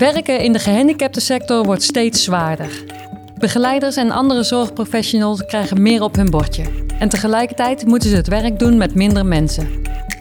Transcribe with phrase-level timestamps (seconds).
[0.00, 2.84] Werken in de gehandicaptensector wordt steeds zwaarder.
[3.38, 6.62] Begeleiders en andere zorgprofessionals krijgen meer op hun bordje.
[6.98, 9.68] En tegelijkertijd moeten ze het werk doen met minder mensen.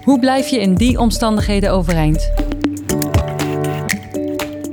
[0.03, 2.31] Hoe blijf je in die omstandigheden overeind?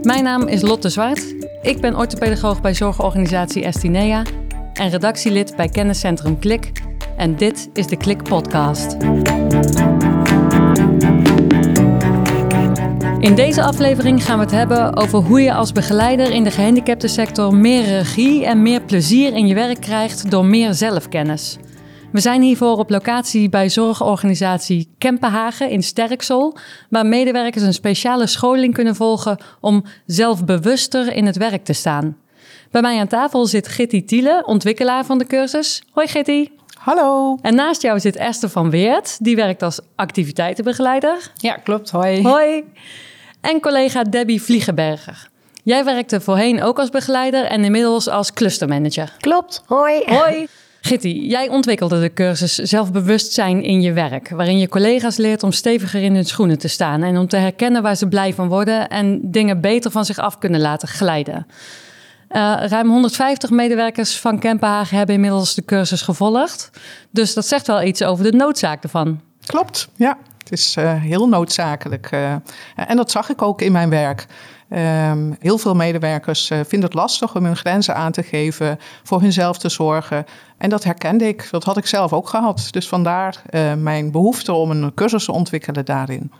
[0.02, 1.34] Mijn naam is Lotte Zwart.
[1.62, 4.22] Ik ben orthopedagoog bij zorgorganisatie Estinea
[4.72, 6.72] en redactielid bij kenniscentrum Klik.
[7.16, 8.96] En dit is de Klik Podcast.
[13.26, 17.54] In deze aflevering gaan we het hebben over hoe je als begeleider in de gehandicaptensector
[17.54, 21.56] meer regie en meer plezier in je werk krijgt door meer zelfkennis.
[22.12, 26.56] We zijn hiervoor op locatie bij zorgorganisatie Kempenhagen in Sterksel,
[26.90, 32.16] waar medewerkers een speciale scholing kunnen volgen om zelfbewuster in het werk te staan.
[32.70, 35.82] Bij mij aan tafel zit Gitty Tiele, ontwikkelaar van de cursus.
[35.92, 36.48] Hoi Gitty.
[36.74, 37.38] Hallo.
[37.42, 41.32] En naast jou zit Esther van Weert, die werkt als activiteitenbegeleider.
[41.34, 41.90] Ja, klopt.
[41.90, 42.22] Hoi.
[42.22, 42.64] Hoi.
[43.46, 45.28] En collega Debbie Vliegenberger.
[45.62, 49.12] Jij werkte voorheen ook als begeleider en inmiddels als clustermanager.
[49.20, 49.62] Klopt.
[49.66, 50.02] Hoi.
[50.06, 50.46] Hoi.
[50.80, 56.02] Gitty, jij ontwikkelde de cursus Zelfbewustzijn in je werk, waarin je collega's leert om steviger
[56.02, 59.20] in hun schoenen te staan en om te herkennen waar ze blij van worden en
[59.22, 61.46] dingen beter van zich af kunnen laten glijden.
[62.30, 66.70] Uh, ruim 150 medewerkers van Kempenhagen hebben inmiddels de cursus gevolgd.
[67.10, 69.20] Dus dat zegt wel iets over de noodzaak ervan.
[69.46, 70.18] Klopt, ja.
[70.48, 72.10] Het is uh, heel noodzakelijk.
[72.12, 72.32] Uh,
[72.74, 74.26] en dat zag ik ook in mijn werk.
[74.70, 79.20] Um, heel veel medewerkers uh, vinden het lastig om hun grenzen aan te geven, voor
[79.20, 80.24] hunzelf te zorgen.
[80.58, 82.68] En dat herkende ik, dat had ik zelf ook gehad.
[82.70, 83.42] Dus vandaar
[83.78, 86.32] mijn behoefte om een cursus te ontwikkelen daarin.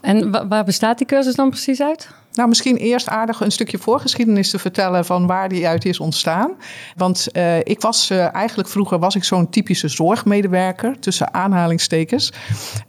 [0.00, 2.08] En waar bestaat die cursus dan precies uit?
[2.34, 6.50] Nou, misschien eerst aardig een stukje voorgeschiedenis te vertellen van waar die uit is ontstaan.
[6.96, 12.32] Want uh, ik was uh, eigenlijk vroeger was ik zo'n typische zorgmedewerker, tussen aanhalingstekens.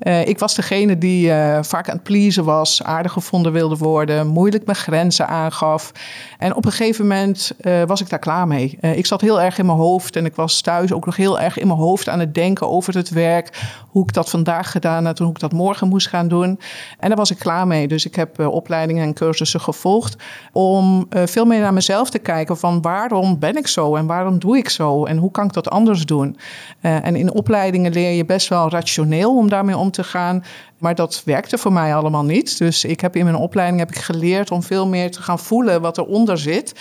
[0.01, 4.65] Uh, ik was degene die vaak aan het pleasen was, aardig gevonden wilde worden, moeilijk
[4.65, 5.91] mijn grenzen aangaf.
[6.37, 7.51] En op een gegeven moment
[7.85, 8.77] was ik daar klaar mee.
[8.81, 11.57] ik zat heel erg in mijn hoofd en ik was thuis ook nog heel erg
[11.57, 15.19] in mijn hoofd aan het denken over het werk, hoe ik dat vandaag gedaan had
[15.19, 16.59] hoe ik dat morgen moest gaan doen.
[16.99, 17.87] En daar was ik klaar mee.
[17.87, 20.15] Dus ik heb opleidingen en cursussen cursussen gevolgd
[20.51, 24.39] om uh, veel meer naar mezelf te kijken van waarom ben ik zo en waarom
[24.39, 26.37] doe ik zo en hoe kan ik dat anders doen.
[26.81, 30.43] Uh, en in opleidingen leer je best wel rationeel om daarmee om te gaan.
[30.77, 32.57] Maar dat werkte voor mij allemaal niet.
[32.57, 35.81] Dus ik heb in mijn opleiding heb ik geleerd om veel meer te gaan voelen
[35.81, 36.73] wat eronder zit.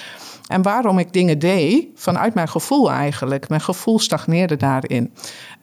[0.47, 3.49] En waarom ik dingen deed vanuit mijn gevoel eigenlijk.
[3.49, 5.13] Mijn gevoel stagneerde daarin.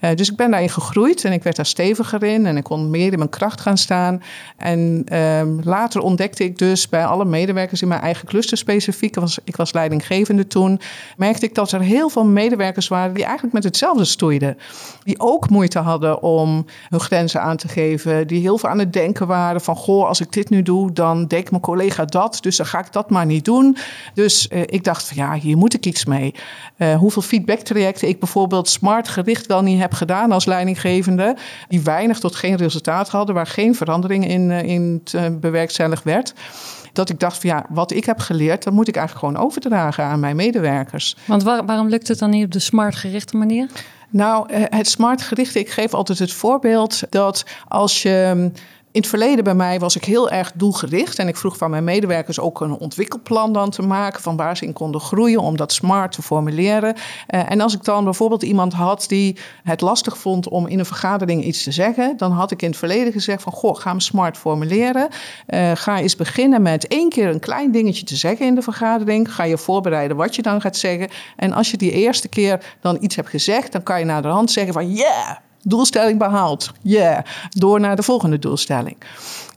[0.01, 2.89] Uh, dus ik ben daarin gegroeid en ik werd daar steviger in en ik kon
[2.89, 4.21] meer in mijn kracht gaan staan.
[4.57, 9.39] En uh, later ontdekte ik dus bij alle medewerkers in mijn eigen cluster specifiek, was,
[9.43, 10.79] ik was leidinggevende toen,
[11.17, 14.57] merkte ik dat er heel veel medewerkers waren die eigenlijk met hetzelfde stoeiden.
[15.03, 18.93] Die ook moeite hadden om hun grenzen aan te geven, die heel veel aan het
[18.93, 22.57] denken waren van, goh, als ik dit nu doe, dan denkt mijn collega dat, dus
[22.57, 23.77] dan ga ik dat maar niet doen.
[24.13, 26.35] Dus uh, ik dacht van ja, hier moet ik iets mee.
[26.77, 31.35] Uh, hoeveel feedbacktrajecten ik bijvoorbeeld smart gericht wel niet heb gedaan als leidinggevende,
[31.67, 35.03] die weinig tot geen resultaat hadden, waar geen verandering in, in
[35.39, 36.33] bewerkstelligd werd
[36.93, 40.03] dat ik dacht van ja, wat ik heb geleerd, dat moet ik eigenlijk gewoon overdragen
[40.03, 41.15] aan mijn medewerkers.
[41.25, 43.69] Want waar, waarom lukt het dan niet op de smart gerichte manier?
[44.09, 48.51] Nou, het smart gerichte, ik geef altijd het voorbeeld dat als je
[48.91, 51.19] in het verleden bij mij was ik heel erg doelgericht.
[51.19, 54.21] En ik vroeg van mijn medewerkers ook een ontwikkelplan dan te maken.
[54.21, 56.95] Van waar ze in konden groeien, om dat smart te formuleren.
[56.95, 60.85] Uh, en als ik dan bijvoorbeeld iemand had die het lastig vond om in een
[60.85, 62.17] vergadering iets te zeggen.
[62.17, 65.07] Dan had ik in het verleden gezegd van, goh, ga hem smart formuleren.
[65.47, 69.33] Uh, ga eens beginnen met één keer een klein dingetje te zeggen in de vergadering.
[69.33, 71.09] Ga je voorbereiden wat je dan gaat zeggen.
[71.35, 74.27] En als je die eerste keer dan iets hebt gezegd, dan kan je naar de
[74.27, 76.71] hand zeggen van, yeah, doelstelling behaald.
[76.81, 77.25] Yeah.
[77.49, 78.97] Door naar de volgende doelstelling.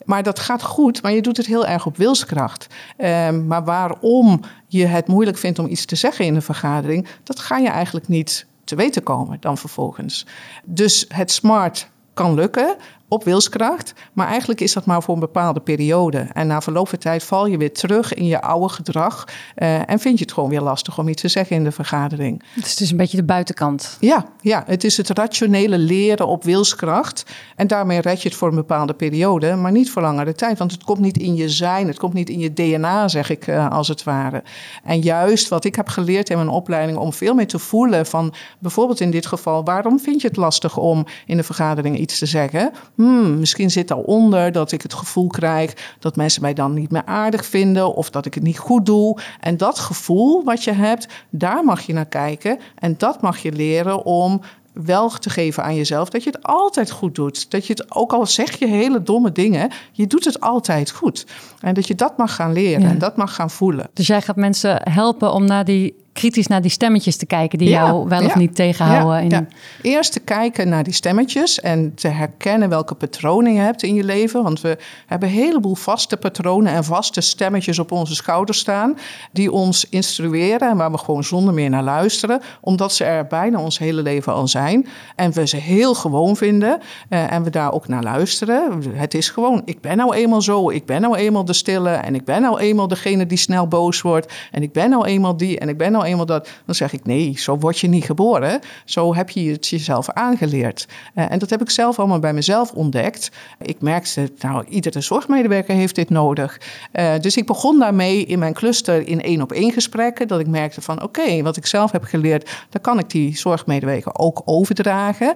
[0.04, 2.66] Maar dat gaat goed, maar je doet het heel erg op wilskracht.
[2.98, 7.40] Um, maar waarom je het moeilijk vindt om iets te zeggen in een vergadering, dat
[7.40, 10.26] ga je eigenlijk niet te weten komen dan vervolgens.
[10.64, 12.76] Dus het smart kan lukken
[13.14, 13.92] op wilskracht.
[14.12, 16.18] Maar eigenlijk is dat maar voor een bepaalde periode.
[16.18, 19.24] En na verloop van tijd val je weer terug in je oude gedrag.
[19.56, 22.42] Uh, en vind je het gewoon weer lastig om iets te zeggen in de vergadering.
[22.54, 23.96] Het is dus een beetje de buitenkant.
[24.00, 27.24] Ja, ja, het is het rationele leren op wilskracht.
[27.56, 30.58] En daarmee red je het voor een bepaalde periode, maar niet voor langere tijd.
[30.58, 33.46] Want het komt niet in je zijn, het komt niet in je DNA, zeg ik
[33.46, 34.42] uh, als het ware.
[34.84, 38.34] En juist wat ik heb geleerd in mijn opleiding om veel meer te voelen van
[38.58, 42.26] bijvoorbeeld in dit geval, waarom vind je het lastig om in de vergadering iets te
[42.26, 42.72] zeggen?
[43.04, 47.04] Hmm, misschien zit daaronder dat ik het gevoel krijg dat mensen mij dan niet meer
[47.04, 49.18] aardig vinden of dat ik het niet goed doe.
[49.40, 53.52] En dat gevoel wat je hebt, daar mag je naar kijken en dat mag je
[53.52, 54.40] leren om
[54.72, 57.50] wel te geven aan jezelf dat je het altijd goed doet.
[57.50, 61.26] Dat je het, ook al zeg je hele domme dingen, je doet het altijd goed.
[61.60, 63.90] En dat je dat mag gaan leren en dat mag gaan voelen.
[63.92, 67.68] Dus jij gaat mensen helpen om naar die kritisch naar die stemmetjes te kijken die
[67.68, 69.30] jou wel of niet tegenhouden.
[69.30, 69.46] Ja,
[69.82, 74.04] Eerst te kijken naar die stemmetjes en te herkennen welke patronen je hebt in je
[74.04, 74.42] leven.
[74.42, 78.98] Want we hebben een heleboel vaste patronen en vaste stemmetjes op onze schouders staan.
[79.32, 82.40] Die ons instrueren en waar we gewoon zonder meer naar luisteren.
[82.60, 84.86] Omdat ze er bijna ons hele leven al zijn.
[85.16, 88.82] En we ze heel gewoon vinden eh, en we daar ook naar luisteren.
[88.92, 90.70] Het is gewoon, ik ben nou eenmaal zo.
[90.70, 94.00] Ik ben nou eenmaal de stille en ik ben nou eenmaal degene die snel boos
[94.00, 94.32] wordt.
[94.50, 96.48] En ik ben nou eenmaal die en ik ben nou eenmaal dat.
[96.66, 98.60] Dan zeg ik nee, zo word je niet geboren.
[98.84, 100.86] Zo heb je het jezelf aangeleerd.
[101.14, 103.30] Uh, en dat heb ik zelf allemaal bij mezelf ontdekt.
[103.60, 106.60] Ik merkte, nou, iedere zorgmedewerker heeft dit nodig.
[106.92, 110.28] Uh, dus ik begon daarmee in mijn cluster in één op één gesprekken.
[110.28, 114.14] Dat ik merkte van oké, wat ik zelf heb geleerd, dan kan ik die zorgmedewerker
[114.14, 115.34] ook overdragen.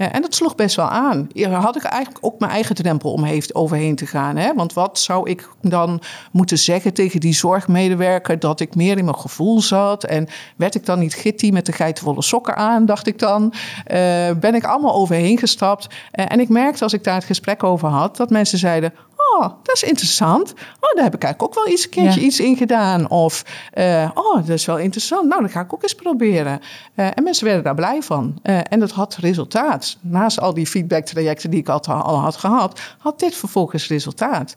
[0.00, 1.28] Uh, en dat sloeg best wel aan.
[1.32, 4.36] Hier had ik eigenlijk ook mijn eigen drempel om heeft overheen te gaan.
[4.36, 4.54] Hè?
[4.54, 6.00] Want wat zou ik dan
[6.32, 10.86] moeten zeggen tegen die zorgmedewerker dat ik meer in mijn gevoel zat en werd ik
[10.86, 13.52] dan niet gitty met de geitenwolle sokken aan, dacht ik dan.
[13.52, 15.86] Uh, ben ik allemaal overheen gestapt.
[15.86, 18.92] Uh, en ik merkte als ik daar het gesprek over had, dat mensen zeiden:
[19.36, 20.52] Oh, dat is interessant.
[20.52, 22.26] Oh, daar heb ik eigenlijk ook wel eens een keertje ja.
[22.26, 23.10] iets in gedaan.
[23.10, 23.44] Of,
[23.74, 25.28] uh, oh, dat is wel interessant.
[25.28, 26.60] Nou, dat ga ik ook eens proberen.
[26.94, 28.38] Uh, en mensen werden daar blij van.
[28.42, 29.96] Uh, en dat had resultaat.
[30.00, 34.54] Naast al die feedback-trajecten die ik al, al had gehad, had dit vervolgens resultaat.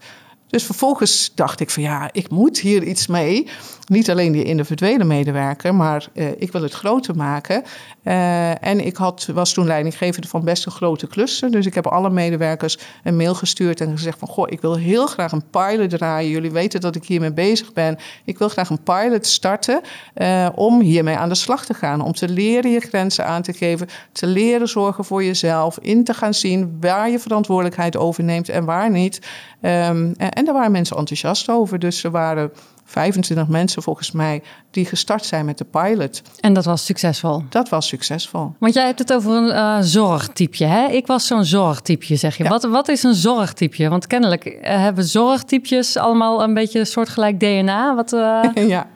[0.51, 3.47] Dus vervolgens dacht ik van ja, ik moet hier iets mee.
[3.87, 7.63] Niet alleen die individuele medewerker, maar uh, ik wil het groter maken.
[8.03, 11.51] Uh, en ik had, was toen leidinggevende van best een grote klussen.
[11.51, 14.27] Dus ik heb alle medewerkers een mail gestuurd en gezegd van...
[14.27, 16.29] goh, ik wil heel graag een pilot draaien.
[16.29, 17.97] Jullie weten dat ik hiermee bezig ben.
[18.25, 19.81] Ik wil graag een pilot starten
[20.15, 22.01] uh, om hiermee aan de slag te gaan.
[22.01, 23.87] Om te leren je grenzen aan te geven.
[24.11, 25.79] Te leren zorgen voor jezelf.
[25.81, 29.19] In te gaan zien waar je verantwoordelijkheid overneemt en waar niet.
[29.61, 31.79] Um, en, en daar waren mensen enthousiast over.
[31.79, 32.51] Dus er waren
[32.85, 36.21] 25 mensen volgens mij die gestart zijn met de pilot.
[36.39, 37.43] En dat was succesvol?
[37.49, 38.53] Dat was succesvol.
[38.59, 40.65] Want jij hebt het over een uh, zorgtypje.
[40.65, 40.87] Hè?
[40.87, 42.43] Ik was zo'n zorgtypje, zeg je.
[42.43, 42.49] Ja.
[42.49, 43.89] Wat, wat is een zorgtypje?
[43.89, 47.95] Want kennelijk uh, hebben zorgtypjes allemaal een beetje een soortgelijk DNA.
[47.95, 48.41] Wat, uh...
[48.67, 48.87] ja.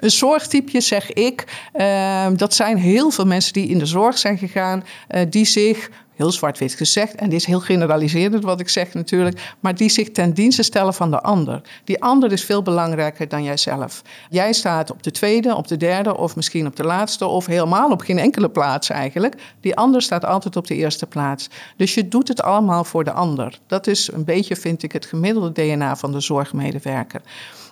[0.00, 4.38] Een zorgtypje, zeg ik, uh, dat zijn heel veel mensen die in de zorg zijn
[4.38, 8.94] gegaan, uh, die zich heel zwart-wit gezegd, en dit is heel generaliserend wat ik zeg
[8.94, 11.60] natuurlijk, maar die zich ten dienste stellen van de ander.
[11.84, 14.02] Die ander is veel belangrijker dan jijzelf.
[14.30, 17.90] Jij staat op de tweede, op de derde of misschien op de laatste of helemaal
[17.90, 19.34] op geen enkele plaats eigenlijk.
[19.60, 21.48] Die ander staat altijd op de eerste plaats.
[21.76, 23.58] Dus je doet het allemaal voor de ander.
[23.66, 27.22] Dat is een beetje, vind ik, het gemiddelde DNA van de zorgmedewerker.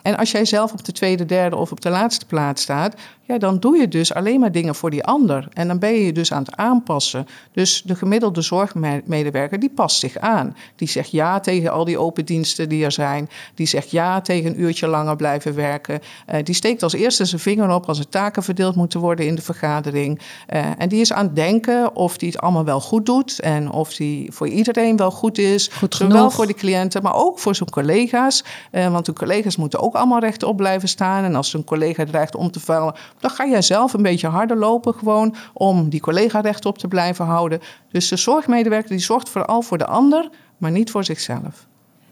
[0.02, 2.94] En als jij zelf op de tweede, derde of op de laatste plaats staat,
[3.24, 5.48] ja, dan doe je dus alleen maar dingen voor die ander.
[5.52, 7.26] En dan ben je je dus aan het aanpassen.
[7.52, 10.56] Dus de gemiddelde zorgmedewerker, die past zich aan.
[10.76, 13.28] Die zegt ja tegen al die open diensten die er zijn.
[13.54, 16.00] Die zegt ja tegen een uurtje langer blijven werken.
[16.32, 19.34] Uh, die steekt als eerste zijn vinger op als er taken verdeeld moeten worden in
[19.34, 20.20] de vergadering.
[20.52, 23.40] Uh, en die is aan het denken of die het allemaal wel goed doet.
[23.40, 25.68] En of die voor iedereen wel goed is.
[25.68, 28.44] Goed zowel voor de cliënten, maar ook voor zijn collega's.
[28.72, 31.24] Uh, want de collega's moeten ook allemaal rechtop blijven staan.
[31.24, 34.56] En als een collega dreigt om te vallen, dan ga jij zelf een beetje harder
[34.56, 37.60] lopen gewoon om die collega rechtop te blijven houden.
[37.90, 41.66] Dus de zorgmedewerker die zorgt vooral voor de ander, maar niet voor zichzelf.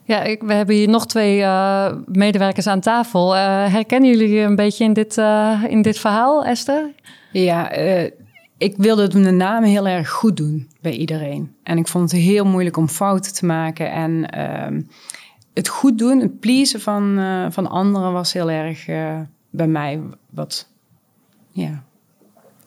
[0.05, 3.35] Ja, ik, we hebben hier nog twee uh, medewerkers aan tafel.
[3.35, 3.41] Uh,
[3.73, 6.91] herkennen jullie een beetje in dit, uh, in dit verhaal, Esther?
[7.32, 7.70] Ja,
[8.58, 11.55] ik wilde de naam heel erg goed doen bij iedereen.
[11.63, 13.91] En ik vond het heel moeilijk om fouten te maken.
[13.91, 14.82] En ehm,
[15.55, 17.19] het goed doen, het pleasen van,
[17.51, 18.87] van anderen was heel erg
[19.51, 20.69] bij mij wat
[21.51, 21.83] ja.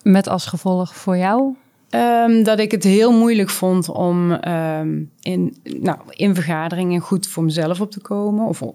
[0.02, 1.54] Met als gevolg voor jou?
[1.90, 7.44] Um, dat ik het heel moeilijk vond om um, in, nou, in vergaderingen goed voor
[7.44, 8.46] mezelf op te komen.
[8.46, 8.68] Of uh,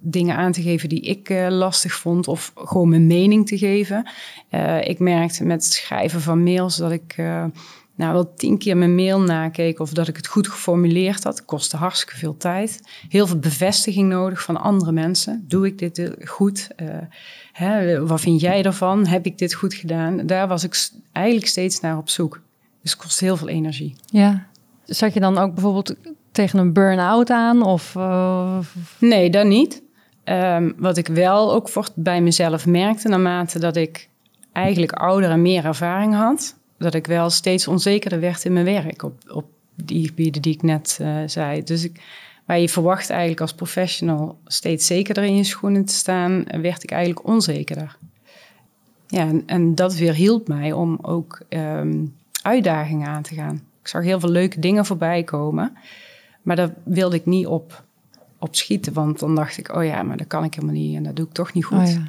[0.00, 2.28] dingen aan te geven die ik uh, lastig vond.
[2.28, 4.08] Of gewoon mijn mening te geven.
[4.50, 7.16] Uh, ik merkte met het schrijven van mails dat ik
[7.96, 11.44] nou, wel tien keer mijn mail nakeek of dat ik het goed geformuleerd had.
[11.44, 12.80] Kostte hartstikke veel tijd.
[13.08, 15.44] Heel veel bevestiging nodig van andere mensen.
[15.48, 16.68] Doe ik dit goed?
[16.82, 16.88] Uh,
[17.52, 19.06] hè, wat vind jij ervan?
[19.06, 20.26] Heb ik dit goed gedaan?
[20.26, 22.40] Daar was ik eigenlijk steeds naar op zoek.
[22.82, 23.96] Dus het kost heel veel energie.
[24.06, 24.46] Ja.
[24.84, 25.94] Zat je dan ook bijvoorbeeld
[26.32, 27.62] tegen een burn-out aan?
[27.62, 28.58] Of, uh...
[28.98, 29.82] Nee, dat niet.
[30.24, 34.08] Um, wat ik wel ook voor, bij mezelf merkte, naarmate dat ik
[34.52, 39.02] eigenlijk ouder en meer ervaring had, dat ik wel steeds onzekerder werd in mijn werk
[39.02, 41.62] op, op die gebieden die ik net uh, zei.
[41.62, 42.02] Dus ik,
[42.44, 46.90] waar je verwacht eigenlijk als professional steeds zekerder in je schoenen te staan, werd ik
[46.90, 47.96] eigenlijk onzekerder.
[49.06, 53.62] Ja, en, en dat weerhield mij om ook um, uitdagingen aan te gaan.
[53.80, 55.76] Ik zag heel veel leuke dingen voorbij komen.
[56.42, 57.84] Maar daar wilde ik niet op,
[58.38, 58.92] op schieten.
[58.92, 60.96] Want dan dacht ik, oh ja, maar dat kan ik helemaal niet.
[60.96, 61.78] En dat doe ik toch niet goed.
[61.78, 62.04] Oh ja.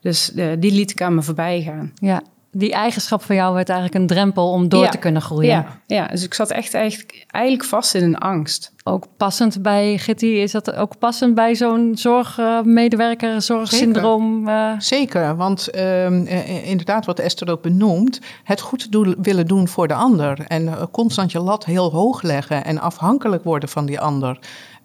[0.00, 1.92] Dus uh, die liet ik aan me voorbij gaan.
[1.94, 2.22] Ja,
[2.54, 4.88] die eigenschap van jou werd eigenlijk een drempel om door Ja.
[4.88, 5.48] te kunnen groeien.
[5.50, 8.72] Ja, ja, dus ik zat echt eigenlijk, eigenlijk vast in een angst.
[8.84, 14.48] Ook passend bij Gitty, is dat ook passend bij zo'n zorgmedewerker, zorgsyndroom?
[14.48, 14.70] eh?
[14.78, 19.88] Zeker, want ehm, eh, inderdaad, wat Esther ook benoemt, het goed doen, willen doen voor
[19.88, 20.38] de ander.
[20.46, 24.38] En eh, constant je lat heel hoog leggen en afhankelijk worden van die ander.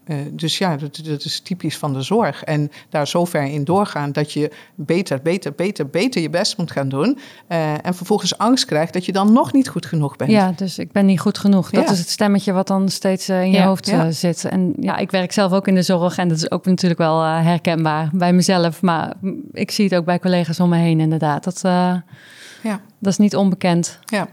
[0.07, 2.43] Eh, dus ja, dat, dat is typisch van de zorg.
[2.43, 6.71] En daar zo ver in doorgaan dat je beter, beter, beter, beter je best moet
[6.71, 7.19] gaan doen.
[7.47, 10.31] eh, en vervolgens angst krijgt dat je dan nog niet goed genoeg bent.
[10.31, 11.69] Ja, dus ik ben niet goed genoeg.
[11.69, 11.91] Dat Ja.
[11.91, 14.11] is het stemmetje wat dan steeds eh, in je Ja, hoofd ja.
[14.11, 14.45] zit.
[14.45, 17.21] En ja, ik werk zelf ook in de zorg en dat is ook natuurlijk wel
[17.23, 18.81] herkenbaar bij mezelf.
[18.81, 19.13] Maar
[19.51, 21.43] ik zie het ook bij collega's om me heen inderdaad.
[21.43, 21.95] Dat, eh,
[22.63, 22.79] Ja.
[22.99, 23.99] dat is niet onbekend.
[24.05, 24.27] Ja.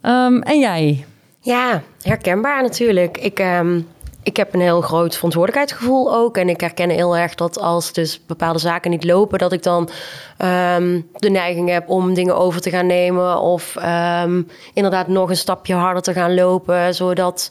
[0.00, 1.04] Ehm, en jij?
[1.40, 3.18] Ja, herkenbaar natuurlijk.
[3.18, 3.80] Ik, ehm,
[4.24, 6.36] ik heb een heel groot verantwoordelijkheidsgevoel ook.
[6.36, 9.88] En ik herken heel erg dat als dus bepaalde zaken niet lopen, dat ik dan
[10.36, 13.40] ehm, de neiging heb om dingen over te gaan nemen.
[13.40, 14.42] Of ehm,
[14.74, 17.50] inderdaad nog een stapje harder te gaan lopen, zodat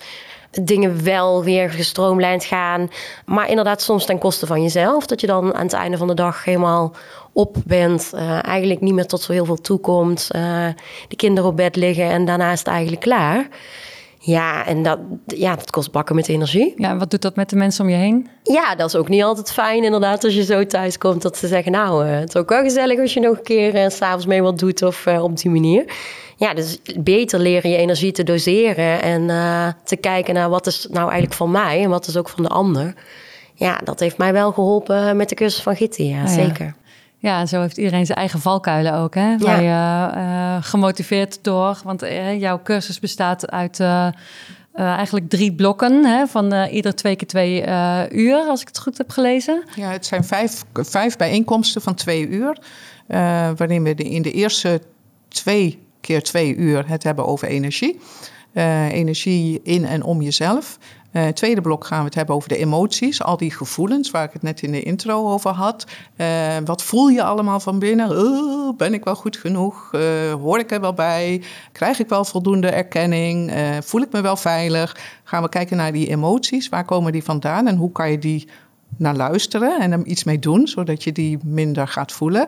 [0.61, 2.89] dingen wel weer gestroomlijnd gaan.
[3.25, 5.05] Maar inderdaad soms ten koste van jezelf.
[5.05, 6.95] Dat je dan aan het einde van de dag helemaal
[7.33, 8.11] op bent.
[8.13, 10.27] eh, eigenlijk niet meer tot zo heel veel toekomt.
[10.31, 10.67] eh,
[11.07, 13.47] de kinderen op bed liggen en daarna is het eigenlijk klaar.
[14.25, 16.73] Ja, en dat, ja, dat kost bakken met energie.
[16.75, 18.29] Ja, wat doet dat met de mensen om je heen?
[18.43, 21.21] Ja, dat is ook niet altijd fijn inderdaad als je zo thuis komt.
[21.21, 23.75] Dat ze zeggen, nou, eh, het is ook wel gezellig als je nog een keer
[23.75, 25.85] eh, s s'avonds mee wat doet of eh, op die manier.
[26.35, 30.87] Ja, dus beter leren je energie te doseren en eh, te kijken naar wat is
[30.89, 32.93] nou eigenlijk van mij en wat is ook van de ander.
[33.53, 36.27] Ja, dat heeft mij wel geholpen met de cursus van Gitti, ja, ja.
[36.27, 36.65] zeker.
[36.65, 36.73] Ja,
[37.31, 39.15] en zo heeft iedereen zijn eigen valkuilen ook.
[39.15, 39.37] Hè?
[39.37, 44.07] Waar je eh, gemotiveerd door, want eh, jouw cursus bestaat uit eh,
[44.73, 46.27] eigenlijk drie blokken hè?
[46.27, 47.61] van ieder twee keer twee
[48.11, 49.63] uur, als ik het goed heb gelezen.
[49.75, 52.57] Ja, het zijn vijf, vijf bijeenkomsten van twee uur.
[53.57, 54.81] waarin we de, in de eerste
[55.27, 57.99] twee keer twee uur het hebben over energie.
[58.89, 60.77] Energie in en om jezelf.
[61.13, 64.33] Eh, tweede blok gaan we het hebben over de emoties, al die gevoelens waar ik
[64.33, 65.85] het net in de intro over had.
[66.15, 68.09] Eh, wat voel je allemaal van binnen?
[68.09, 69.93] Oh, ben ik wel goed genoeg?
[69.93, 71.43] Eh, hoor ik er wel bij?
[71.71, 73.51] Krijg ik wel voldoende erkenning?
[73.83, 74.97] Voel ik me wel veilig?
[75.23, 76.69] Gaan we kijken naar die emoties.
[76.69, 78.47] Waar komen die vandaan en hoe kan je die
[78.97, 82.47] naar luisteren en er iets mee doen, zodat je die minder gaat voelen.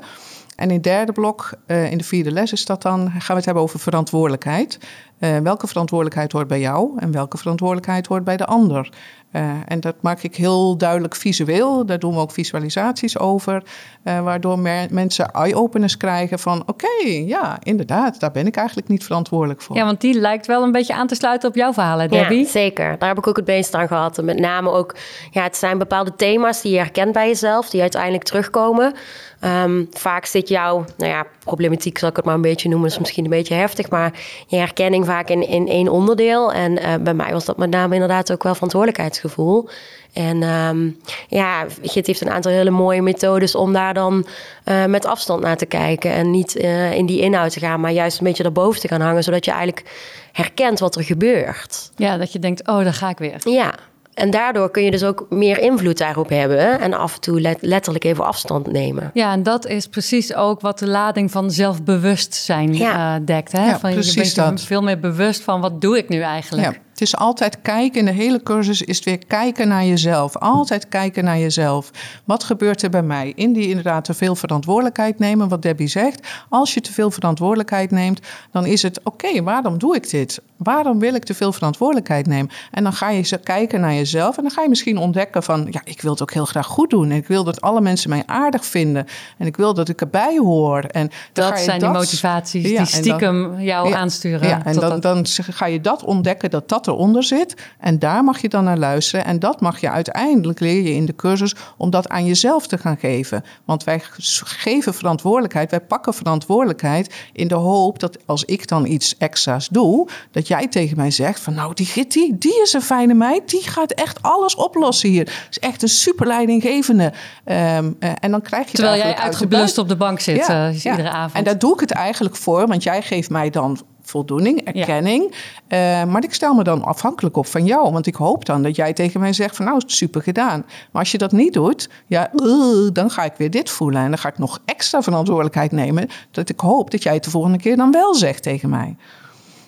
[0.56, 3.46] En in het derde blok, in de vierde les is dat dan, gaan we het
[3.46, 4.80] hebben over verantwoordelijkheid.
[5.20, 8.90] Eh, welke verantwoordelijkheid hoort bij jou en welke verantwoordelijkheid hoort bij de ander?
[9.32, 11.86] Eh, en dat maak ik heel duidelijk visueel.
[11.86, 13.64] Daar doen we ook visualisaties over.
[14.04, 16.64] eh, waardoor mer- mensen eye-openers krijgen van...
[16.66, 19.76] oké, ja, inderdaad, daar ben ik eigenlijk niet verantwoordelijk voor.
[19.76, 22.40] Ja, want die lijkt wel een beetje aan te sluiten op jouw verhaal, hè, Debbie.
[22.44, 22.98] Ja, zeker.
[23.00, 24.18] Daar heb ik ook het meest aan gehad.
[24.18, 24.96] En met name ook,
[25.32, 28.94] ja, het zijn bepaalde thema's die je herkent bij jezelf, die uiteindelijk terugkomen.
[29.40, 33.00] Ehm, vaak zit jouw, nou ja, problematiek zal ik het maar een beetje noemen, is
[33.00, 34.12] misschien een beetje heftig, maar
[34.48, 36.54] je herkenning vaak in, in één onderdeel.
[36.54, 39.70] En eh, bij mij was dat met name inderdaad ook wel verantwoordelijkheidsgevoel.
[40.14, 40.90] En ehm,
[41.28, 44.26] ja, Git heeft een aantal hele mooie methodes om daar dan
[44.64, 46.12] eh, met afstand naar te kijken.
[46.12, 49.02] En niet eh, in die inhoud te gaan, maar juist een beetje daarboven te gaan
[49.02, 49.24] hangen.
[49.24, 49.86] Zodat je eigenlijk
[50.32, 51.92] herkent wat er gebeurt.
[51.96, 53.38] Ja, dat je denkt, oh, daar ga ik weer.
[53.40, 53.74] Ja,
[54.16, 56.80] en daardoor kun je dus ook meer invloed daarop hebben.
[56.80, 59.12] En af en toe let- letterlijk even afstand nemen.
[59.14, 63.16] Ja, en dat is precies ook wat de lading van zelfbewustzijn Ja.
[63.16, 63.52] eh, dekt.
[63.52, 63.66] Hè?
[63.68, 64.62] Ja, van, je bent dat.
[64.62, 66.68] veel meer bewust van wat doe ik nu eigenlijk.
[66.68, 68.00] Ja, het is altijd kijken.
[68.00, 70.38] In de hele cursus is het weer kijken naar jezelf.
[70.38, 71.92] Altijd kijken naar jezelf.
[72.26, 73.34] Wat gebeurt er bij mij?
[73.36, 76.28] In die inderdaad te veel verantwoordelijkheid nemen, wat Debbie zegt.
[76.50, 78.20] Als je te veel verantwoordelijkheid neemt,
[78.52, 80.42] dan is het oké, waarom doe ik dit?
[80.58, 82.52] Waarom wil ik te veel verantwoordelijkheid nemen?
[82.72, 85.68] En dan ga je ze kijken naar jezelf en dan ga je misschien ontdekken van,
[85.72, 87.12] ja, ik wil het ook heel graag goed doen.
[87.12, 89.06] En ik wil dat alle mensen mij aardig vinden.
[89.38, 90.80] En ik wil dat ik erbij hoor.
[90.84, 94.48] En Dat zijn die motivaties Ja, die dan- stiekem jou Ja, aansturen.
[94.48, 97.54] Ja, en dan, ga je dat ontdekken dat dat eronder zit.
[97.80, 99.26] En daar mag je dan naar luisteren.
[99.26, 102.78] En dat mag je uiteindelijk leer je in de cursus om dat aan jezelf te
[102.78, 103.44] gaan geven.
[103.66, 104.02] Want wij
[104.44, 110.08] geven verantwoordelijkheid, wij pakken verantwoordelijkheid in de hoop dat als ik dan iets extra's doe,
[110.32, 113.64] dat jij tegen mij zegt van nou die Gitty, die is een fijne meid, die
[113.64, 115.48] gaat echt alles oplossen hier.
[115.50, 117.14] Is echt een super leidinggevende.
[117.44, 120.20] Ehm, eh, en dan krijg je Terwijl jij eigenlijk uit de uitgeblust op de bank
[120.20, 120.92] zit ja, eh, ja.
[120.92, 121.34] iedere avond.
[121.34, 125.36] En daar doe ik het eigenlijk voor, want jij geeft mij dan voldoening, erkenning.
[125.68, 127.92] Eh, maar ik stel me dan afhankelijk op van jou.
[127.92, 130.66] Want ik hoop dan dat jij tegen mij zegt van nou, super gedaan.
[130.92, 134.02] Maar als je dat niet doet, ja, uh, dan ga ik weer dit voelen.
[134.02, 136.10] En dan ga ik nog extra verantwoordelijkheid nemen.
[136.32, 138.96] Dat ik hoop dat jij het de volgende keer dan wel zegt tegen mij.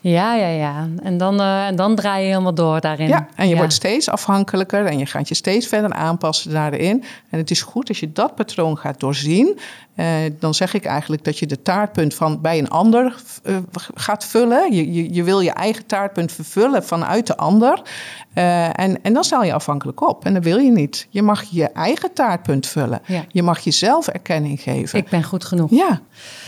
[0.02, 0.88] Ja, ja, ja.
[1.04, 3.08] En dan, uh, en dan draai je helemaal door daarin.
[3.08, 7.04] Ja, en je wordt steeds afhankelijker en je gaat je steeds verder aanpassen daarin.
[7.30, 9.60] En het is goed als je dat patroon gaat doorzien.
[9.96, 10.06] Uh,
[10.40, 13.58] dan zeg ik eigenlijk dat je de taartpunt van bij een ander uh,
[13.96, 14.74] gaat vullen.
[14.74, 17.82] Je, je, je, wil je eigen taartpunt vervullen vanuit de ander.
[18.38, 20.26] En, en dan stel je afhankelijk op.
[20.26, 21.08] En dat wil je niet.
[21.10, 23.02] Je mag je eigen taartpunt vullen.
[23.06, 23.26] Ja.
[23.28, 25.00] Je mag jezelf erkenning geven.
[25.00, 25.70] Ik ben goed genoeg.
[25.70, 26.00] Ja,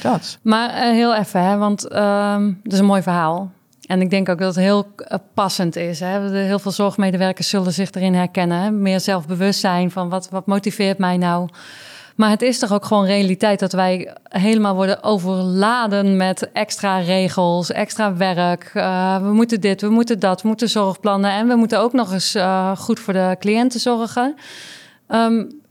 [0.01, 0.37] dat.
[0.41, 3.51] Maar heel even, hè, want dat is een mooi verhaal.
[3.89, 5.99] En ik denk ook dat het heel eh, passend is.
[5.99, 6.29] Hè?
[6.29, 8.61] Heel veel zorgmedewerkers zullen zich erin herkennen.
[8.61, 8.71] Hè?
[8.71, 11.49] Meer zelfbewustzijn van wat, wat motiveert mij nou.
[12.19, 17.71] Maar het is toch ook gewoon realiteit dat wij helemaal worden overladen met extra regels,
[17.71, 18.71] extra werk.
[18.75, 22.11] Uh, we moeten dit, we moeten dat, we moeten zorgplannen en we moeten ook nog
[22.11, 24.35] eens uh, goed voor de cliënten zorgen.
[25.07, 25.61] Um,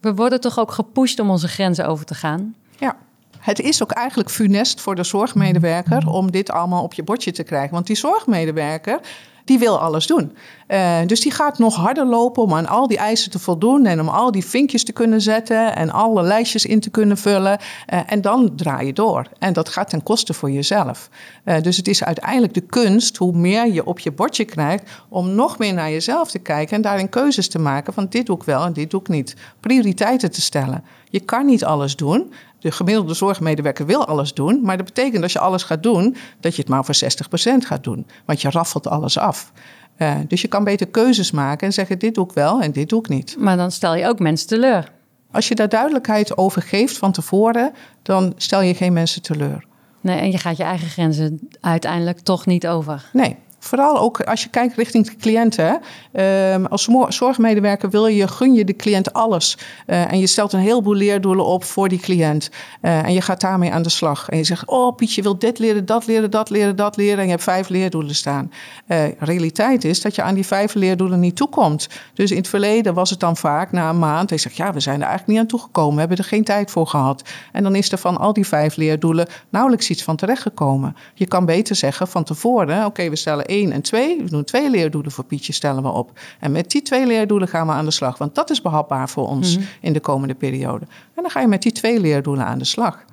[0.00, 2.54] we worden toch ook gepusht om onze grenzen over te gaan.
[2.78, 2.96] Ja
[3.42, 7.42] het is ook eigenlijk funest voor de zorgmedewerker om dit allemaal op je bordje te
[7.42, 7.74] krijgen.
[7.74, 9.00] Want die zorgmedewerker,
[9.44, 10.36] die wil alles doen.
[10.72, 14.00] Uh, dus die gaat nog harder lopen om aan al die eisen te voldoen en
[14.00, 17.58] om al die vinkjes te kunnen zetten en alle lijstjes in te kunnen vullen.
[17.92, 19.26] Uh, en dan draai je door.
[19.38, 21.08] En dat gaat ten koste voor jezelf.
[21.44, 25.34] Uh, dus het is uiteindelijk de kunst, hoe meer je op je bordje krijgt, om
[25.34, 28.42] nog meer naar jezelf te kijken en daarin keuzes te maken van dit doe ik
[28.42, 29.36] wel en dit doe ik niet.
[29.60, 30.84] Prioriteiten te stellen.
[31.10, 32.32] Je kan niet alles doen.
[32.58, 36.16] De gemiddelde zorgmedewerker wil alles doen, maar dat betekent dat als je alles gaat doen,
[36.40, 38.06] dat je het maar voor 60% gaat doen.
[38.24, 39.52] Want je raffelt alles af.
[39.98, 42.88] Uh, dus je kan beter keuzes maken en zeggen: dit doe ik wel en dit
[42.88, 43.36] doe ik niet.
[43.38, 44.92] Maar dan stel je ook mensen teleur.
[45.30, 47.72] Als je daar duidelijkheid over geeft van tevoren,
[48.02, 49.64] dan stel je geen mensen teleur.
[50.00, 53.10] Nee, en je gaat je eigen grenzen uiteindelijk toch niet over.
[53.12, 55.80] Nee, Vooral ook als je kijkt richting de cliënten.
[56.12, 59.58] Um, als zorgmedewerker wil je, gun je de cliënt alles.
[59.86, 62.50] Uh, en je stelt een heleboel leerdoelen op voor die cliënt.
[62.82, 64.28] Uh, en je gaat daarmee aan de slag.
[64.28, 67.18] En je zegt, oh Pietje wil dit leren, dat leren, dat leren, dat leren.
[67.18, 68.52] En je hebt vijf leerdoelen staan.
[68.88, 71.88] Uh, realiteit is dat je aan die vijf leerdoelen niet toekomt.
[72.14, 74.30] Dus in het verleden was het dan vaak na een maand.
[74.30, 75.94] Je zegt, ja, we zijn er eigenlijk niet aan toegekomen.
[75.94, 77.22] We hebben er geen tijd voor gehad.
[77.52, 80.96] En dan is er van al die vijf leerdoelen nauwelijks iets van terechtgekomen.
[81.14, 84.22] Je kan beter zeggen van tevoren, oké, we stellen 1 en 2.
[84.22, 86.18] We doen twee leerdoelen voor Pietje, stellen we op.
[86.40, 88.18] En met die twee leerdoelen gaan we aan de slag.
[88.18, 89.66] Want dat is behapbaar voor ons mhm.
[89.80, 90.84] in de komende periode.
[91.14, 93.04] En dan ga je met die twee leerdoelen aan de slag.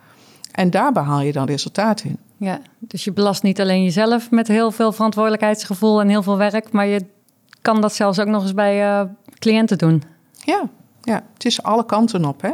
[0.51, 2.17] En daar behaal je dan resultaat in.
[2.37, 6.71] Ja, dus je belast niet alleen jezelf met heel veel verantwoordelijkheidsgevoel en heel veel werk,
[6.71, 7.05] maar je
[7.61, 9.01] kan dat zelfs ook nog eens bij uh,
[9.39, 10.03] cliënten doen.
[10.43, 10.69] Ja,
[11.01, 12.41] ja, het is alle kanten op.
[12.41, 12.51] Hè?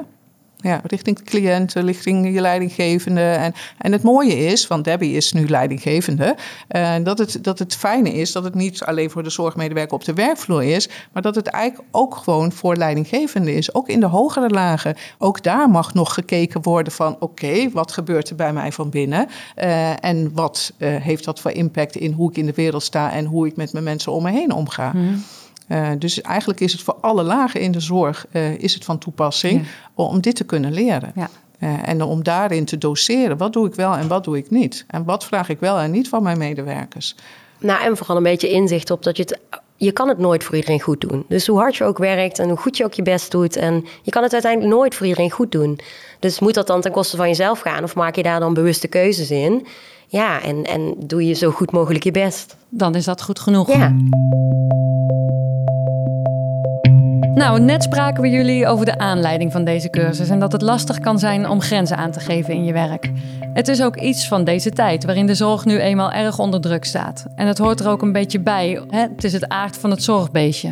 [0.67, 3.21] Ja, richting de cliënten, richting je leidinggevende.
[3.21, 6.35] En, en het mooie is, want Debbie is nu leidinggevende,
[6.75, 10.03] uh, dat, het, dat het fijne is dat het niet alleen voor de zorgmedewerker op
[10.03, 13.73] de werkvloer is, maar dat het eigenlijk ook gewoon voor leidinggevende is.
[13.73, 14.95] Ook in de hogere lagen.
[15.17, 19.27] Ook daar mag nog gekeken worden van oké, wat gebeurt er bij mij van binnen?
[19.57, 23.11] Uh, en wat uh, heeft dat voor impact in hoe ik in de wereld sta
[23.11, 24.91] en hoe ik met mijn mensen om me heen omga?
[24.91, 25.23] Hmm.
[25.67, 28.97] Uh, dus eigenlijk is het voor alle lagen in de zorg uh, is het van
[28.97, 29.67] toepassing ja.
[29.93, 31.11] om dit te kunnen leren.
[31.15, 31.29] Ja.
[31.59, 33.37] Uh, en om daarin te doseren.
[33.37, 34.85] Wat doe ik wel en wat doe ik niet?
[34.87, 37.15] En wat vraag ik wel en niet van mijn medewerkers?
[37.59, 39.39] Nou, en vooral een beetje inzicht op dat je het.
[39.77, 41.25] Je kan het nooit voor iedereen goed doen.
[41.27, 43.55] Dus hoe hard je ook werkt en hoe goed je ook je best doet.
[43.55, 45.79] En je kan het uiteindelijk nooit voor iedereen goed doen.
[46.19, 47.83] Dus moet dat dan ten koste van jezelf gaan?
[47.83, 49.65] Of maak je daar dan bewuste keuzes in?
[50.15, 52.57] Ja, en, en doe je zo goed mogelijk je best.
[52.69, 53.73] Dan is dat goed genoeg.
[53.73, 53.95] Ja.
[57.33, 60.99] Nou, net spraken we jullie over de aanleiding van deze cursus en dat het lastig
[60.99, 63.11] kan zijn om grenzen aan te geven in je werk.
[63.53, 66.85] Het is ook iets van deze tijd, waarin de zorg nu eenmaal erg onder druk
[66.85, 67.25] staat.
[67.35, 68.81] En het hoort er ook een beetje bij.
[68.89, 68.99] Hè?
[68.99, 70.69] Het is het aard van het zorgbeestje.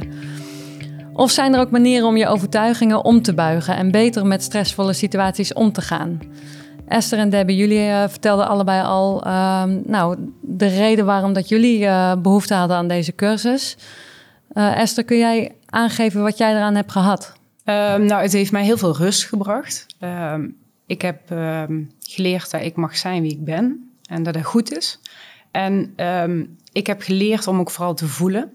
[1.13, 4.93] Of zijn er ook manieren om je overtuigingen om te buigen en beter met stressvolle
[4.93, 6.19] situaties om te gaan?
[6.87, 11.79] Esther en Debbie, jullie uh, vertelden allebei al uh, nou, de reden waarom dat jullie
[11.79, 13.77] uh, behoefte hadden aan deze cursus.
[14.53, 17.33] Uh, Esther, kun jij aangeven wat jij eraan hebt gehad?
[17.65, 19.85] Um, nou, het heeft mij heel veel rust gebracht.
[19.99, 21.19] Um, ik heb
[21.99, 24.99] geleerd dat ik mag zijn wie ik ben en dat het goed is.
[25.51, 25.95] En
[26.71, 28.51] ik heb geleerd om ook vooral te voelen.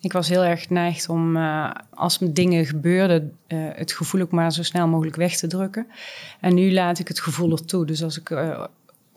[0.00, 4.52] Ik was heel erg geneigd om, uh, als dingen gebeurden, uh, het gevoel ook maar
[4.52, 5.86] zo snel mogelijk weg te drukken.
[6.40, 7.86] En nu laat ik het gevoel ertoe.
[7.86, 8.64] Dus als ik uh,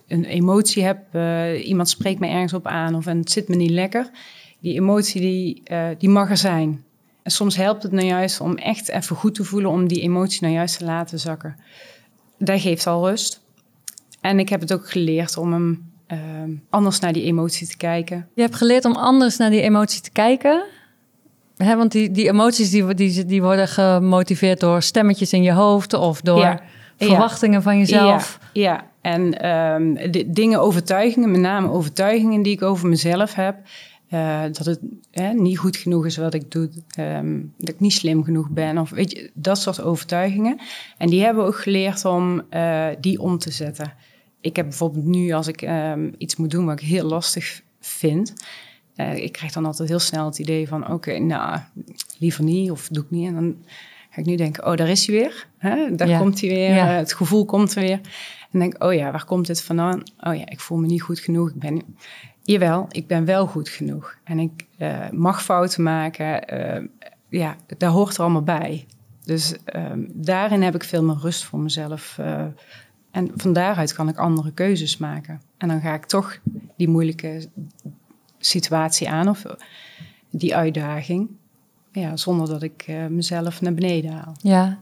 [0.08, 1.16] een emotie heb,
[1.64, 4.10] iemand spreekt me ergens op aan of en het zit me niet lekker,
[4.60, 5.64] die emotie die,
[5.98, 6.84] die mag er zijn.
[7.24, 10.42] En soms helpt het nou juist om echt even goed te voelen, om die emotie
[10.42, 11.56] nou juist te laten zakken.
[12.38, 13.42] Dat geeft al rust.
[14.22, 18.28] En ik heb het ook geleerd om hem uh, anders naar die emotie te kijken.
[18.36, 20.64] Je hebt geleerd om anders naar die emotie te kijken?
[21.58, 26.22] Want die, die emoties die, die, die worden gemotiveerd door stemmetjes in je hoofd of
[26.22, 26.40] door...
[26.40, 26.62] Ja.
[26.98, 28.40] verwachtingen van jezelf.
[28.54, 29.12] Ja, ja.
[29.12, 33.56] en um, de, dingen, overtuigingen, met name overtuigingen die ik over mezelf heb.
[34.10, 34.80] Uh, dat het
[35.34, 38.90] niet goed genoeg is wat ik doe, um, dat ik niet slim genoeg ben, of
[38.90, 40.60] weet je, dat soort overtuigingen.
[40.98, 43.94] En die hebben we ook geleerd om uh, die om te zetten.
[44.44, 48.34] Ik heb bijvoorbeeld nu, als ik um, iets moet doen wat ik heel lastig vind,
[48.96, 51.60] uh, ik krijg dan altijd heel snel het idee van: oké, okay, nou,
[52.18, 53.28] liever niet of doe ik niet.
[53.28, 53.56] En dan
[54.10, 55.48] ga ik nu denken: oh, daar is hij weer.
[55.58, 55.96] Hè?
[55.96, 56.20] Daar ja.
[56.20, 56.76] komt hij weer.
[56.76, 56.86] Ja.
[56.86, 58.00] het gevoel komt er weer.
[58.52, 60.04] En denk oh ja, waar komt dit vandaan?
[60.20, 61.50] Oh ja, ik voel me niet goed genoeg.
[61.50, 61.82] Ik ben
[62.44, 64.18] Jawel, ik ben wel goed genoeg.
[64.24, 66.54] En ik uh, mag fouten maken.
[66.54, 66.88] Uh,
[67.30, 68.86] ja, daar hoort er allemaal bij.
[69.24, 72.20] Dus uh, daarin heb ik veel meer rust voor mezelf.
[73.14, 75.42] En van daaruit kan ik andere keuzes maken.
[75.58, 76.40] En dan ga ik toch
[76.78, 77.48] die moeilijke
[78.40, 79.44] situatie aan of
[80.30, 81.30] die uitdaging.
[81.92, 84.36] Ja, zonder dat ik mezelf naar beneden haal.
[84.42, 84.80] Ja,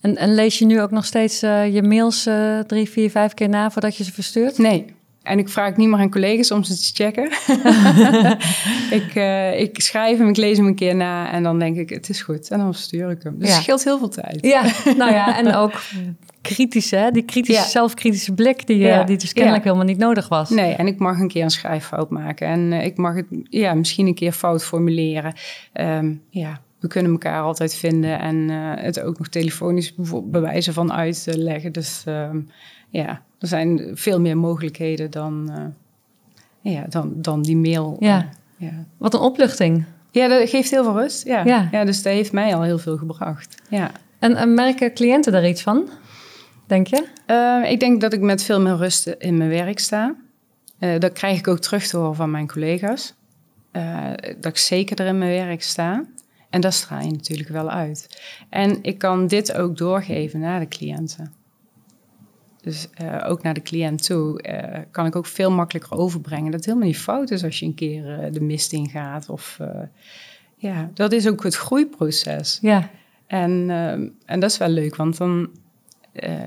[0.00, 2.28] en, en, lees je nu ook nog steeds je mails
[2.66, 4.58] drie, vier, vijf keer na voordat je ze verstuurt?
[4.58, 7.24] Nee, en ik vraag niet meer aan collega's om ze te checken.
[9.00, 11.88] ik, uh, ik schrijf hem, ik lees hem een keer na en dan denk ik,
[11.88, 12.50] het is goed.
[12.50, 13.38] En dan stuur ik hem.
[13.38, 13.54] Dus ja.
[13.54, 14.38] het scheelt heel veel tijd.
[14.40, 14.62] Ja,
[14.96, 15.72] nou ja, en ook
[16.42, 17.10] kritisch, hè?
[17.10, 17.68] Die kritische, ja.
[17.68, 19.04] zelfkritische blik die, ja.
[19.04, 20.50] die dus kennelijk helemaal niet nodig was.
[20.50, 22.46] Nee, en ik mag een keer een schrijffout maken.
[22.46, 25.34] En uh, ik mag het ja, misschien een keer fout formuleren.
[25.74, 30.92] Um, ja, we kunnen elkaar altijd vinden en uh, het ook nog telefonisch bewijzen van
[30.92, 31.72] uitleggen.
[31.72, 32.48] Dus um,
[32.90, 35.50] ja, er zijn veel meer mogelijkheden dan,
[36.62, 37.96] uh, ja, dan, dan die mail.
[38.00, 38.28] Ja.
[38.56, 38.84] ja.
[38.96, 39.84] Wat een opluchting.
[40.10, 41.26] Ja, dat geeft heel veel rust.
[41.26, 41.44] Ja.
[41.44, 41.68] ja.
[41.70, 41.84] Ja.
[41.84, 43.62] dus dat heeft mij al heel veel gebracht.
[43.68, 43.90] Ja.
[44.18, 45.88] En, en merken cliënten daar iets van,
[46.72, 47.08] denk je?
[47.26, 50.14] Uh, ik denk dat ik met veel meer rust in mijn werk sta.
[50.78, 53.14] Uh, dat krijg ik ook terug te horen van mijn collega's.
[53.72, 56.04] Uh, dat ik zeker er in mijn werk sta.
[56.50, 58.22] En dat straal je natuurlijk wel uit.
[58.48, 61.32] En ik kan dit ook doorgeven naar de cliënten.
[62.60, 66.54] Dus uh, ook naar de cliënt toe uh, kan ik ook veel makkelijker overbrengen dat
[66.54, 69.28] het helemaal niet fout is als je een keer uh, de mist ingaat.
[69.28, 69.58] Of
[70.56, 72.58] ja, dat is ook het groeiproces.
[72.60, 72.90] Ja.
[73.26, 73.70] En,
[74.26, 75.50] en dat is wel leuk, want dan,